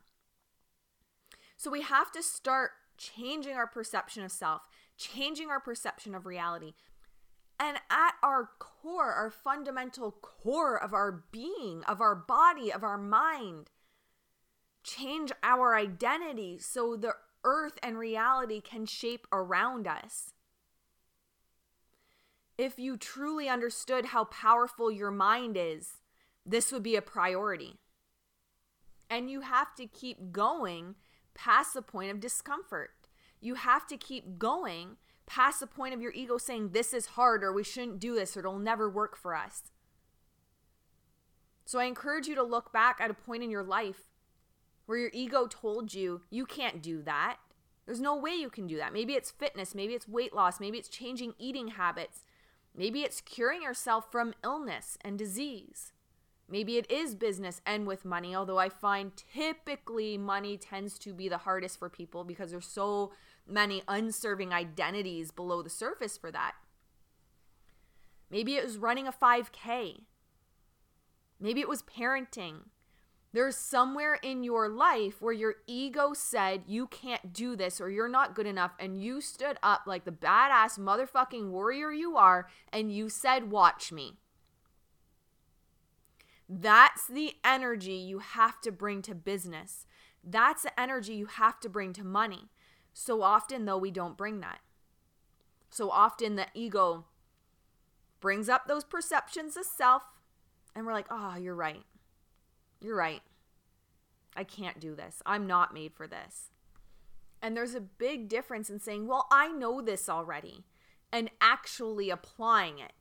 So 1.56 1.70
we 1.70 1.82
have 1.82 2.12
to 2.12 2.22
start 2.22 2.72
changing 2.98 3.54
our 3.54 3.66
perception 3.66 4.22
of 4.22 4.30
self, 4.30 4.62
changing 4.98 5.48
our 5.48 5.60
perception 5.60 6.14
of 6.14 6.26
reality. 6.26 6.74
And 7.60 7.76
at 7.90 8.14
our 8.22 8.48
core, 8.58 9.12
our 9.12 9.30
fundamental 9.30 10.12
core 10.12 10.82
of 10.82 10.94
our 10.94 11.24
being, 11.30 11.84
of 11.86 12.00
our 12.00 12.14
body, 12.14 12.72
of 12.72 12.82
our 12.82 12.96
mind, 12.96 13.68
change 14.82 15.30
our 15.42 15.76
identity 15.76 16.58
so 16.58 16.96
the 16.96 17.12
earth 17.44 17.78
and 17.82 17.98
reality 17.98 18.62
can 18.62 18.86
shape 18.86 19.26
around 19.30 19.86
us. 19.86 20.32
If 22.56 22.78
you 22.78 22.96
truly 22.96 23.46
understood 23.46 24.06
how 24.06 24.24
powerful 24.24 24.90
your 24.90 25.10
mind 25.10 25.58
is, 25.58 25.98
this 26.46 26.72
would 26.72 26.82
be 26.82 26.96
a 26.96 27.02
priority. 27.02 27.76
And 29.10 29.30
you 29.30 29.42
have 29.42 29.74
to 29.74 29.86
keep 29.86 30.32
going 30.32 30.94
past 31.34 31.74
the 31.74 31.82
point 31.82 32.10
of 32.10 32.20
discomfort. 32.20 32.90
You 33.38 33.56
have 33.56 33.86
to 33.88 33.98
keep 33.98 34.38
going 34.38 34.96
past 35.30 35.60
the 35.60 35.66
point 35.66 35.94
of 35.94 36.02
your 36.02 36.12
ego 36.12 36.36
saying, 36.36 36.70
This 36.70 36.92
is 36.92 37.06
hard, 37.06 37.44
or 37.44 37.52
we 37.52 37.62
shouldn't 37.62 38.00
do 38.00 38.14
this, 38.14 38.36
or 38.36 38.40
it'll 38.40 38.58
never 38.58 38.90
work 38.90 39.16
for 39.16 39.34
us. 39.34 39.70
So 41.64 41.78
I 41.78 41.84
encourage 41.84 42.26
you 42.26 42.34
to 42.34 42.42
look 42.42 42.72
back 42.72 42.98
at 43.00 43.10
a 43.10 43.14
point 43.14 43.44
in 43.44 43.50
your 43.50 43.62
life 43.62 44.02
where 44.86 44.98
your 44.98 45.10
ego 45.14 45.46
told 45.46 45.94
you, 45.94 46.22
You 46.30 46.44
can't 46.44 46.82
do 46.82 47.00
that. 47.02 47.36
There's 47.86 48.00
no 48.00 48.16
way 48.16 48.32
you 48.32 48.50
can 48.50 48.66
do 48.66 48.76
that. 48.78 48.92
Maybe 48.92 49.14
it's 49.14 49.30
fitness, 49.30 49.74
maybe 49.74 49.94
it's 49.94 50.08
weight 50.08 50.34
loss, 50.34 50.58
maybe 50.60 50.78
it's 50.78 50.88
changing 50.88 51.34
eating 51.38 51.68
habits, 51.68 52.24
maybe 52.76 53.02
it's 53.02 53.20
curing 53.20 53.62
yourself 53.62 54.10
from 54.10 54.34
illness 54.44 54.98
and 55.00 55.16
disease. 55.16 55.92
Maybe 56.48 56.76
it 56.78 56.90
is 56.90 57.14
business 57.14 57.60
and 57.64 57.86
with 57.86 58.04
money, 58.04 58.34
although 58.34 58.58
I 58.58 58.68
find 58.68 59.12
typically 59.16 60.18
money 60.18 60.56
tends 60.56 60.98
to 60.98 61.14
be 61.14 61.28
the 61.28 61.38
hardest 61.38 61.78
for 61.78 61.88
people 61.88 62.24
because 62.24 62.50
they're 62.50 62.60
so 62.60 63.12
many 63.50 63.82
unserving 63.88 64.52
identities 64.52 65.30
below 65.30 65.62
the 65.62 65.70
surface 65.70 66.16
for 66.16 66.30
that. 66.30 66.54
Maybe 68.30 68.54
it 68.54 68.64
was 68.64 68.78
running 68.78 69.06
a 69.06 69.12
5K. 69.12 70.02
Maybe 71.40 71.60
it 71.60 71.68
was 71.68 71.82
parenting. 71.82 72.66
There's 73.32 73.56
somewhere 73.56 74.14
in 74.14 74.42
your 74.42 74.68
life 74.68 75.22
where 75.22 75.32
your 75.32 75.56
ego 75.66 76.12
said 76.14 76.64
you 76.66 76.88
can't 76.88 77.32
do 77.32 77.54
this 77.54 77.80
or 77.80 77.88
you're 77.88 78.08
not 78.08 78.34
good 78.34 78.46
enough, 78.46 78.72
and 78.78 79.00
you 79.00 79.20
stood 79.20 79.56
up 79.62 79.82
like 79.86 80.04
the 80.04 80.10
badass 80.10 80.78
motherfucking 80.78 81.50
warrior 81.50 81.92
you 81.92 82.16
are 82.16 82.48
and 82.72 82.92
you 82.92 83.08
said, 83.08 83.50
Watch 83.50 83.92
me. 83.92 84.18
That's 86.48 87.06
the 87.06 87.34
energy 87.44 87.94
you 87.94 88.18
have 88.18 88.60
to 88.62 88.72
bring 88.72 89.02
to 89.02 89.14
business. 89.14 89.86
That's 90.24 90.64
the 90.64 90.80
energy 90.80 91.14
you 91.14 91.26
have 91.26 91.60
to 91.60 91.68
bring 91.68 91.92
to 91.94 92.04
money. 92.04 92.50
So 92.92 93.22
often, 93.22 93.64
though, 93.64 93.78
we 93.78 93.90
don't 93.90 94.16
bring 94.16 94.40
that. 94.40 94.60
So 95.70 95.90
often, 95.90 96.36
the 96.36 96.46
ego 96.54 97.06
brings 98.20 98.48
up 98.48 98.66
those 98.66 98.84
perceptions 98.84 99.56
of 99.56 99.64
self, 99.64 100.02
and 100.74 100.84
we're 100.84 100.92
like, 100.92 101.06
oh, 101.10 101.36
you're 101.36 101.54
right. 101.54 101.84
You're 102.80 102.96
right. 102.96 103.22
I 104.36 104.44
can't 104.44 104.80
do 104.80 104.94
this. 104.94 105.22
I'm 105.26 105.46
not 105.46 105.74
made 105.74 105.94
for 105.94 106.06
this. 106.06 106.50
And 107.42 107.56
there's 107.56 107.74
a 107.74 107.80
big 107.80 108.28
difference 108.28 108.68
in 108.68 108.80
saying, 108.80 109.06
well, 109.06 109.26
I 109.30 109.48
know 109.48 109.80
this 109.80 110.08
already, 110.08 110.64
and 111.12 111.30
actually 111.40 112.10
applying 112.10 112.78
it 112.78 112.92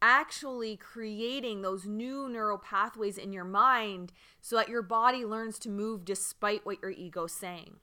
actually 0.00 0.76
creating 0.76 1.62
those 1.62 1.86
new 1.86 2.28
neural 2.28 2.58
pathways 2.58 3.18
in 3.18 3.32
your 3.32 3.44
mind 3.44 4.12
so 4.40 4.56
that 4.56 4.68
your 4.68 4.82
body 4.82 5.24
learns 5.24 5.58
to 5.58 5.68
move 5.68 6.04
despite 6.04 6.64
what 6.64 6.80
your 6.82 6.90
ego's 6.90 7.32
saying. 7.32 7.76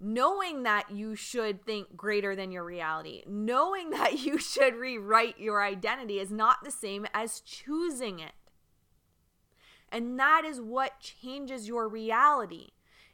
Knowing 0.00 0.62
that 0.62 0.90
you 0.90 1.14
should 1.14 1.64
think 1.64 1.94
greater 1.94 2.34
than 2.34 2.50
your 2.50 2.64
reality, 2.64 3.22
knowing 3.26 3.90
that 3.90 4.20
you 4.20 4.38
should 4.38 4.74
rewrite 4.74 5.38
your 5.38 5.62
identity 5.62 6.18
is 6.18 6.30
not 6.30 6.58
the 6.64 6.70
same 6.70 7.06
as 7.12 7.40
choosing 7.40 8.18
it. 8.18 8.32
And 9.92 10.18
that 10.18 10.44
is 10.44 10.60
what 10.60 11.00
changes 11.00 11.68
your 11.68 11.88
reality 11.88 12.68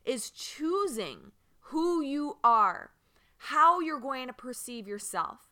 is 0.04 0.30
choosing 0.30 1.32
who 1.70 2.02
you 2.02 2.36
are, 2.44 2.90
how 3.36 3.80
you're 3.80 3.98
going 3.98 4.28
to 4.28 4.32
perceive 4.32 4.86
yourself 4.86 5.46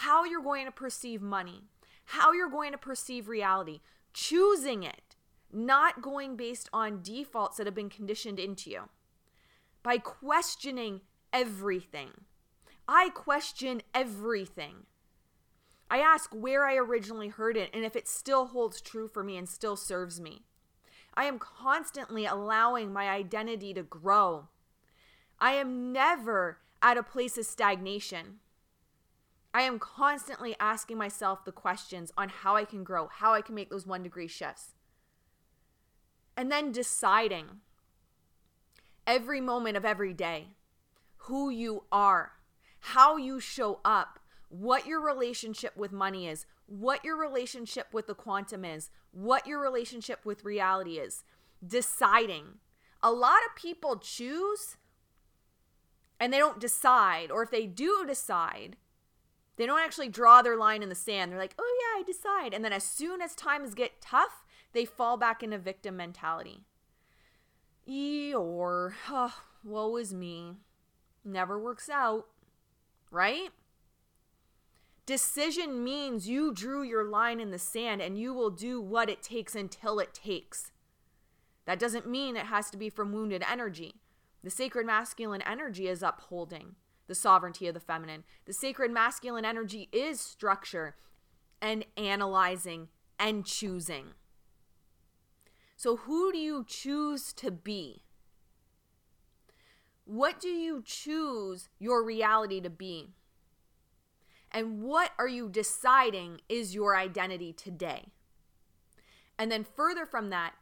how 0.00 0.24
you're 0.24 0.42
going 0.42 0.66
to 0.66 0.72
perceive 0.72 1.22
money, 1.22 1.62
how 2.04 2.32
you're 2.32 2.50
going 2.50 2.72
to 2.72 2.78
perceive 2.78 3.28
reality, 3.28 3.80
choosing 4.12 4.82
it, 4.82 5.16
not 5.50 6.02
going 6.02 6.36
based 6.36 6.68
on 6.70 7.00
defaults 7.02 7.56
that 7.56 7.66
have 7.66 7.74
been 7.74 7.88
conditioned 7.88 8.38
into 8.38 8.68
you. 8.68 8.82
By 9.86 9.98
questioning 9.98 11.02
everything. 11.32 12.10
I 12.88 13.10
question 13.10 13.82
everything. 13.94 14.86
I 15.88 16.00
ask 16.00 16.34
where 16.34 16.66
I 16.66 16.74
originally 16.74 17.28
heard 17.28 17.56
it 17.56 17.70
and 17.72 17.84
if 17.84 17.94
it 17.94 18.08
still 18.08 18.46
holds 18.46 18.80
true 18.80 19.06
for 19.06 19.22
me 19.22 19.36
and 19.36 19.48
still 19.48 19.76
serves 19.76 20.18
me. 20.18 20.42
I 21.14 21.26
am 21.26 21.38
constantly 21.38 22.26
allowing 22.26 22.92
my 22.92 23.08
identity 23.08 23.72
to 23.74 23.84
grow. 23.84 24.48
I 25.38 25.52
am 25.52 25.92
never 25.92 26.58
at 26.82 26.98
a 26.98 27.04
place 27.04 27.38
of 27.38 27.46
stagnation. 27.46 28.40
I 29.54 29.62
am 29.62 29.78
constantly 29.78 30.56
asking 30.58 30.98
myself 30.98 31.44
the 31.44 31.52
questions 31.52 32.10
on 32.18 32.30
how 32.30 32.56
I 32.56 32.64
can 32.64 32.82
grow, 32.82 33.06
how 33.06 33.34
I 33.34 33.40
can 33.40 33.54
make 33.54 33.70
those 33.70 33.86
one 33.86 34.02
degree 34.02 34.26
shifts. 34.26 34.74
And 36.36 36.50
then 36.50 36.72
deciding 36.72 37.60
every 39.06 39.40
moment 39.40 39.76
of 39.76 39.84
every 39.84 40.12
day 40.12 40.48
who 41.18 41.50
you 41.50 41.84
are, 41.90 42.32
how 42.80 43.16
you 43.16 43.40
show 43.40 43.80
up, 43.84 44.18
what 44.48 44.86
your 44.86 45.00
relationship 45.00 45.76
with 45.76 45.92
money 45.92 46.28
is, 46.28 46.46
what 46.66 47.04
your 47.04 47.16
relationship 47.16 47.88
with 47.92 48.06
the 48.06 48.14
quantum 48.14 48.64
is, 48.64 48.90
what 49.10 49.46
your 49.46 49.60
relationship 49.60 50.24
with 50.24 50.44
reality 50.44 50.98
is. 50.98 51.24
Deciding. 51.66 52.58
A 53.02 53.10
lot 53.10 53.38
of 53.48 53.60
people 53.60 53.96
choose 53.96 54.76
and 56.18 56.32
they 56.32 56.38
don't 56.38 56.60
decide, 56.60 57.30
or 57.30 57.42
if 57.42 57.50
they 57.50 57.66
do 57.66 58.04
decide, 58.06 58.76
they 59.56 59.66
don't 59.66 59.80
actually 59.80 60.08
draw 60.08 60.42
their 60.42 60.56
line 60.56 60.82
in 60.82 60.88
the 60.88 60.94
sand. 60.94 61.32
They're 61.32 61.38
like, 61.38 61.54
oh, 61.58 61.80
yeah, 61.80 62.00
I 62.00 62.04
decide. 62.04 62.54
And 62.54 62.64
then 62.64 62.72
as 62.72 62.84
soon 62.84 63.20
as 63.20 63.34
times 63.34 63.74
get 63.74 64.00
tough, 64.00 64.44
they 64.72 64.84
fall 64.84 65.16
back 65.16 65.42
into 65.42 65.58
victim 65.58 65.96
mentality. 65.96 66.64
Eeyore, 67.88 68.92
oh, 69.10 69.34
woe 69.62 69.96
is 69.96 70.12
me. 70.12 70.56
Never 71.24 71.58
works 71.58 71.88
out, 71.88 72.26
right? 73.10 73.50
Decision 75.06 75.84
means 75.84 76.28
you 76.28 76.52
drew 76.52 76.82
your 76.82 77.04
line 77.04 77.38
in 77.38 77.52
the 77.52 77.58
sand 77.58 78.02
and 78.02 78.18
you 78.18 78.34
will 78.34 78.50
do 78.50 78.80
what 78.80 79.08
it 79.08 79.22
takes 79.22 79.54
until 79.54 80.00
it 80.00 80.12
takes. 80.12 80.72
That 81.64 81.78
doesn't 81.78 82.08
mean 82.08 82.36
it 82.36 82.46
has 82.46 82.70
to 82.70 82.76
be 82.76 82.88
from 82.88 83.12
wounded 83.12 83.44
energy. 83.48 83.94
The 84.42 84.50
sacred 84.50 84.86
masculine 84.86 85.42
energy 85.42 85.86
is 85.88 86.02
upholding 86.02 86.76
the 87.06 87.14
sovereignty 87.14 87.68
of 87.68 87.74
the 87.74 87.80
feminine. 87.80 88.24
The 88.46 88.52
sacred 88.52 88.90
masculine 88.90 89.44
energy 89.44 89.88
is 89.92 90.20
structure 90.20 90.96
and 91.62 91.84
analyzing 91.96 92.88
and 93.18 93.44
choosing. 93.44 94.14
So, 95.76 95.96
who 95.96 96.32
do 96.32 96.38
you 96.38 96.64
choose 96.66 97.34
to 97.34 97.50
be? 97.50 98.02
What 100.06 100.40
do 100.40 100.48
you 100.48 100.82
choose 100.84 101.68
your 101.78 102.02
reality 102.02 102.60
to 102.62 102.70
be? 102.70 103.10
And 104.50 104.82
what 104.82 105.10
are 105.18 105.28
you 105.28 105.50
deciding 105.50 106.40
is 106.48 106.74
your 106.74 106.96
identity 106.96 107.52
today? 107.52 108.06
And 109.38 109.52
then, 109.52 109.64
further 109.64 110.06
from 110.06 110.30
that, 110.30 110.54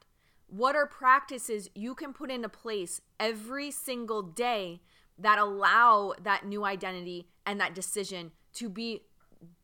what 0.49 0.75
are 0.75 0.87
practices 0.87 1.71
you 1.77 1.95
can 1.95 2.13
put 2.13 2.31
into 2.31 2.49
place 2.49 3.01
every 3.21 3.71
single 3.71 4.23
day 4.23 4.81
that 5.17 5.39
allow 5.39 6.13
that 6.21 6.45
new 6.45 6.65
identity 6.65 7.29
and 7.47 7.61
that 7.61 7.75
decision 7.75 8.33
to 8.55 8.69
be 8.69 9.03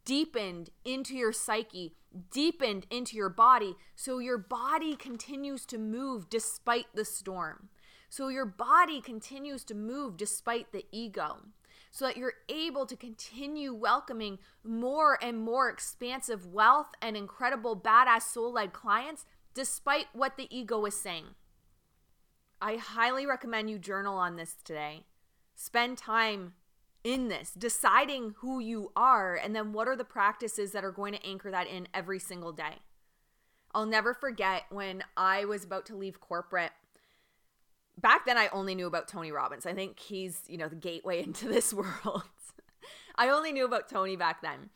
deepened 0.05 0.71
into 0.85 1.15
your 1.15 1.33
psyche, 1.33 1.95
deepened 2.31 2.87
into 2.91 3.17
your 3.17 3.29
body, 3.29 3.77
so 3.95 4.19
your 4.19 4.39
body 4.39 4.97
continues 4.97 5.65
to 5.67 5.79
move 5.79 6.29
despite 6.29 6.87
the 6.95 7.05
storm. 7.05 7.69
So 8.09 8.29
your 8.29 8.47
body 8.47 9.01
continues 9.01 9.63
to 9.65 9.75
move 9.75 10.17
despite 10.17 10.73
the 10.73 10.85
ego. 10.91 11.39
So 11.93 12.07
that 12.07 12.17
you're 12.17 12.35
able 12.49 12.87
to 12.87 12.97
continue 12.97 13.75
welcoming 13.75 14.39
more 14.65 15.19
and 15.23 15.39
more 15.39 15.69
expansive 15.69 16.47
wealth 16.47 16.89
and 17.03 17.17
incredible 17.17 17.77
badass 17.77 18.23
soul 18.23 18.53
led 18.53 18.73
clients 18.73 19.25
despite 19.55 20.07
what 20.13 20.37
the 20.37 20.49
ego 20.57 20.85
is 20.85 21.01
saying. 21.01 21.35
I 22.63 22.77
highly 22.77 23.27
recommend 23.27 23.71
you 23.71 23.79
journal 23.79 24.17
on 24.17 24.37
this 24.37 24.55
today. 24.63 25.05
Spend 25.55 25.99
time 25.99 26.55
in 27.03 27.29
this, 27.29 27.53
deciding 27.53 28.35
who 28.39 28.61
you 28.61 28.93
are, 28.95 29.35
and 29.35 29.55
then 29.55 29.73
what 29.73 29.89
are 29.89 29.97
the 29.97 30.05
practices 30.05 30.73
that 30.73 30.85
are 30.85 30.93
going 30.93 31.15
to 31.15 31.27
anchor 31.27 31.51
that 31.51 31.67
in 31.67 31.89
every 31.95 32.19
single 32.19 32.53
day. 32.53 32.81
I'll 33.73 33.87
never 33.87 34.15
forget 34.15 34.65
when 34.71 35.05
I 35.17 35.45
was 35.45 35.65
about 35.65 35.87
to 35.87 35.97
leave 35.97 36.21
corporate. 36.21 36.73
Back 37.97 38.27
then, 38.27 38.37
I 38.37 38.49
only 38.49 38.75
knew 38.75 38.87
about 38.87 39.09
Tony 39.09 39.31
Robbins. 39.31 39.67
I 39.67 39.75
think 39.75 39.99
he's, 40.01 40.43
you 40.49 40.59
know, 40.59 40.69
the 40.69 40.77
gateway 40.77 41.23
into 41.25 41.49
this 41.49 41.73
world. 41.75 42.25
I 43.17 43.29
only 43.29 43.53
knew 43.53 43.65
about 43.65 43.89
Tony 43.89 44.17
back 44.17 44.43
then. 44.43 44.71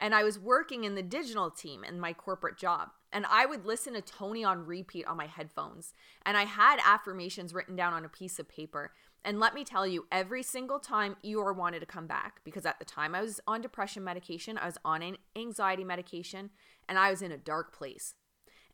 And 0.00 0.14
I 0.14 0.24
was 0.24 0.38
working 0.38 0.84
in 0.84 0.96
the 0.96 1.02
digital 1.02 1.50
team 1.50 1.84
in 1.84 2.00
my 2.00 2.12
corporate 2.12 2.58
job. 2.58 2.90
And 3.12 3.24
I 3.30 3.46
would 3.46 3.64
listen 3.64 3.94
to 3.94 4.00
Tony 4.02 4.42
on 4.42 4.66
repeat 4.66 5.06
on 5.06 5.16
my 5.16 5.26
headphones. 5.26 5.94
And 6.26 6.36
I 6.36 6.44
had 6.44 6.80
affirmations 6.84 7.54
written 7.54 7.76
down 7.76 7.92
on 7.92 8.04
a 8.04 8.08
piece 8.08 8.40
of 8.40 8.48
paper. 8.48 8.92
And 9.24 9.40
let 9.40 9.54
me 9.54 9.64
tell 9.64 9.86
you, 9.86 10.06
every 10.12 10.42
single 10.42 10.78
time 10.78 11.16
Eeyore 11.24 11.56
wanted 11.56 11.80
to 11.80 11.86
come 11.86 12.06
back, 12.06 12.40
because 12.44 12.66
at 12.66 12.78
the 12.78 12.84
time 12.84 13.14
I 13.14 13.22
was 13.22 13.40
on 13.46 13.62
depression 13.62 14.04
medication, 14.04 14.58
I 14.58 14.66
was 14.66 14.76
on 14.84 15.00
an 15.00 15.16
anxiety 15.34 15.82
medication, 15.82 16.50
and 16.88 16.98
I 16.98 17.10
was 17.10 17.22
in 17.22 17.32
a 17.32 17.38
dark 17.38 17.74
place. 17.74 18.14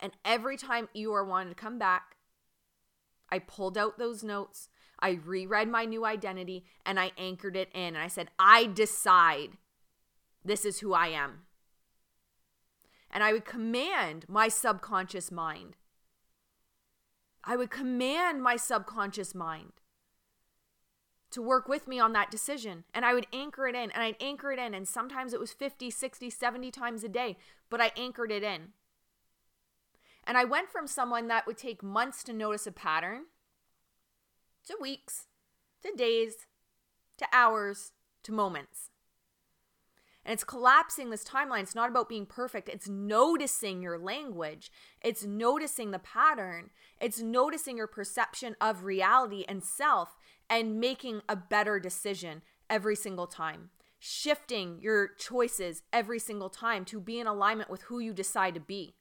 And 0.01 0.13
every 0.25 0.57
time 0.57 0.89
Eeyore 0.97 1.27
wanted 1.27 1.51
to 1.51 1.55
come 1.55 1.79
back, 1.79 2.17
I 3.31 3.39
pulled 3.39 3.79
out 3.79 3.97
those 3.97 4.25
notes, 4.25 4.69
I 4.99 5.21
reread 5.25 5.69
my 5.69 5.85
new 5.85 6.05
identity, 6.05 6.65
and 6.85 6.99
I 6.99 7.13
anchored 7.17 7.55
it 7.57 7.69
in. 7.73 7.95
And 7.95 7.99
I 7.99 8.09
said, 8.09 8.29
I 8.37 8.67
decide 8.67 9.51
this 10.45 10.65
is 10.65 10.81
who 10.81 10.93
I 10.93 11.09
am. 11.09 11.43
And 13.09 13.23
I 13.23 13.33
would 13.33 13.45
command 13.45 14.25
my 14.29 14.49
subconscious 14.49 15.31
mind. 15.31 15.77
I 17.45 17.57
would 17.57 17.71
command 17.71 18.43
my 18.43 18.57
subconscious 18.57 19.35
mind 19.35 19.73
to 21.31 21.43
work 21.43 21.69
with 21.69 21.87
me 21.87 22.01
on 22.01 22.13
that 22.13 22.31
decision. 22.31 22.85
And 22.93 23.05
I 23.05 23.15
would 23.15 23.27
anchor 23.33 23.67
it 23.67 23.75
in 23.75 23.91
and 23.91 24.03
I'd 24.03 24.17
anchor 24.21 24.53
it 24.53 24.59
in. 24.59 24.75
And 24.75 24.87
sometimes 24.87 25.33
it 25.33 25.41
was 25.41 25.53
50, 25.53 25.91
60, 25.91 26.31
70 26.31 26.71
times 26.71 27.05
a 27.05 27.09
day, 27.09 27.37
but 27.69 27.81
I 27.81 27.93
anchored 27.97 28.33
it 28.33 28.43
in. 28.43 28.69
And 30.25 30.37
I 30.37 30.45
went 30.45 30.71
from 30.71 30.87
someone 30.87 31.29
that 31.29 31.47
would 31.47 31.59
take 31.59 31.83
months 31.83 32.23
to 32.25 32.33
notice 32.33 32.67
a 32.67 32.73
pattern 32.73 33.23
to 34.67 34.77
weeks, 34.81 35.27
to 35.83 35.93
days, 35.97 36.47
to 37.19 37.27
hours, 37.33 37.93
to 38.23 38.33
moments. 38.33 38.91
And 40.25 40.35
it's 40.35 40.45
collapsing 40.45 41.11
this 41.11 41.25
timeline. 41.25 41.63
It's 41.63 41.75
not 41.75 41.89
about 41.89 42.09
being 42.09 42.27
perfect. 42.27 42.69
It's 42.69 42.89
noticing 42.89 43.83
your 43.83 43.99
language. 43.99 44.71
It's 45.01 45.25
noticing 45.25 45.91
the 45.91 45.99
pattern. 45.99 46.71
It's 47.01 47.21
noticing 47.21 47.79
your 47.79 47.87
perception 47.87 48.55
of 48.61 48.85
reality 48.85 49.45
and 49.49 49.65
self 49.65 50.17
and 50.51 50.81
making 50.81 51.23
a 51.29 51.37
better 51.37 51.79
decision 51.79 52.43
every 52.69 52.97
single 52.97 53.29
time. 53.29 53.71
Shifting 54.01 54.79
your 54.81 55.09
choices 55.09 55.83
every 55.93 56.19
single 56.19 56.51
time 56.51 56.85
to 56.87 57.01
be 57.01 57.21
in 57.21 57.27
alignment 57.27 57.71
with 57.71 57.83
who 57.83 58.01
you 58.01 58.13
decide 58.13 58.55
to 58.55 58.61
be. 58.61 58.97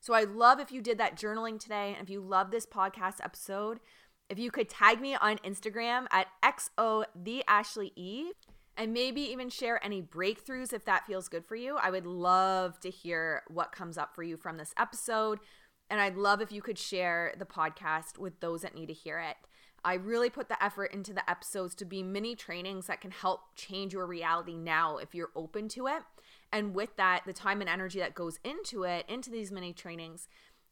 So 0.00 0.14
I 0.14 0.24
love 0.24 0.60
if 0.60 0.70
you 0.70 0.82
did 0.82 0.98
that 0.98 1.16
journaling 1.16 1.58
today. 1.58 1.94
And 1.98 2.02
if 2.02 2.10
you 2.10 2.20
love 2.20 2.50
this 2.50 2.66
podcast 2.66 3.16
episode, 3.22 3.80
if 4.28 4.38
you 4.38 4.50
could 4.50 4.68
tag 4.68 5.00
me 5.00 5.14
on 5.14 5.38
Instagram 5.38 6.06
at 6.10 6.28
XO 6.42 7.04
the 7.14 7.42
Ashley 7.48 7.92
E 7.96 8.32
and 8.76 8.92
maybe 8.92 9.20
even 9.22 9.48
share 9.48 9.82
any 9.84 10.02
breakthroughs 10.02 10.72
if 10.72 10.84
that 10.84 11.06
feels 11.06 11.28
good 11.28 11.44
for 11.44 11.56
you. 11.56 11.76
I 11.76 11.90
would 11.90 12.06
love 12.06 12.78
to 12.80 12.90
hear 12.90 13.42
what 13.48 13.72
comes 13.72 13.96
up 13.96 14.14
for 14.14 14.22
you 14.22 14.36
from 14.36 14.56
this 14.58 14.74
episode. 14.78 15.38
And 15.88 16.00
I'd 16.00 16.16
love 16.16 16.40
if 16.40 16.50
you 16.50 16.62
could 16.62 16.78
share 16.78 17.34
the 17.38 17.44
podcast 17.44 18.18
with 18.18 18.40
those 18.40 18.62
that 18.62 18.74
need 18.74 18.86
to 18.86 18.94
hear 18.94 19.18
it. 19.18 19.36
I 19.84 19.94
really 19.94 20.30
put 20.30 20.48
the 20.48 20.62
effort 20.62 20.92
into 20.92 21.12
the 21.12 21.28
episodes 21.28 21.74
to 21.76 21.84
be 21.84 22.02
mini 22.02 22.34
trainings 22.34 22.86
that 22.86 23.00
can 23.00 23.10
help 23.10 23.54
change 23.54 23.92
your 23.92 24.06
reality 24.06 24.56
now 24.56 24.96
if 24.96 25.14
you're 25.14 25.30
open 25.36 25.68
to 25.70 25.86
it. 25.86 26.02
And 26.52 26.74
with 26.74 26.96
that, 26.96 27.22
the 27.26 27.32
time 27.32 27.60
and 27.60 27.68
energy 27.68 27.98
that 27.98 28.14
goes 28.14 28.38
into 28.44 28.84
it, 28.84 29.04
into 29.08 29.30
these 29.30 29.52
mini 29.52 29.72
trainings, 29.72 30.28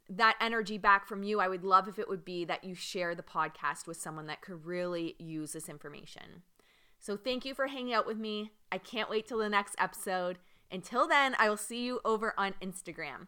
that 0.08 0.36
energy 0.40 0.78
back 0.78 1.06
from 1.06 1.22
you, 1.22 1.40
I 1.40 1.48
would 1.48 1.64
love 1.64 1.88
if 1.88 1.98
it 1.98 2.08
would 2.08 2.24
be 2.24 2.44
that 2.44 2.64
you 2.64 2.74
share 2.74 3.14
the 3.14 3.22
podcast 3.22 3.86
with 3.86 4.00
someone 4.00 4.26
that 4.26 4.42
could 4.42 4.64
really 4.64 5.14
use 5.18 5.52
this 5.52 5.68
information. 5.68 6.42
So 6.98 7.16
thank 7.16 7.44
you 7.44 7.54
for 7.54 7.66
hanging 7.66 7.92
out 7.92 8.06
with 8.06 8.18
me. 8.18 8.52
I 8.70 8.78
can't 8.78 9.10
wait 9.10 9.26
till 9.26 9.38
the 9.38 9.48
next 9.48 9.74
episode. 9.78 10.38
Until 10.70 11.06
then, 11.06 11.34
I 11.38 11.48
will 11.48 11.56
see 11.56 11.84
you 11.84 12.00
over 12.04 12.32
on 12.38 12.54
Instagram. 12.62 13.26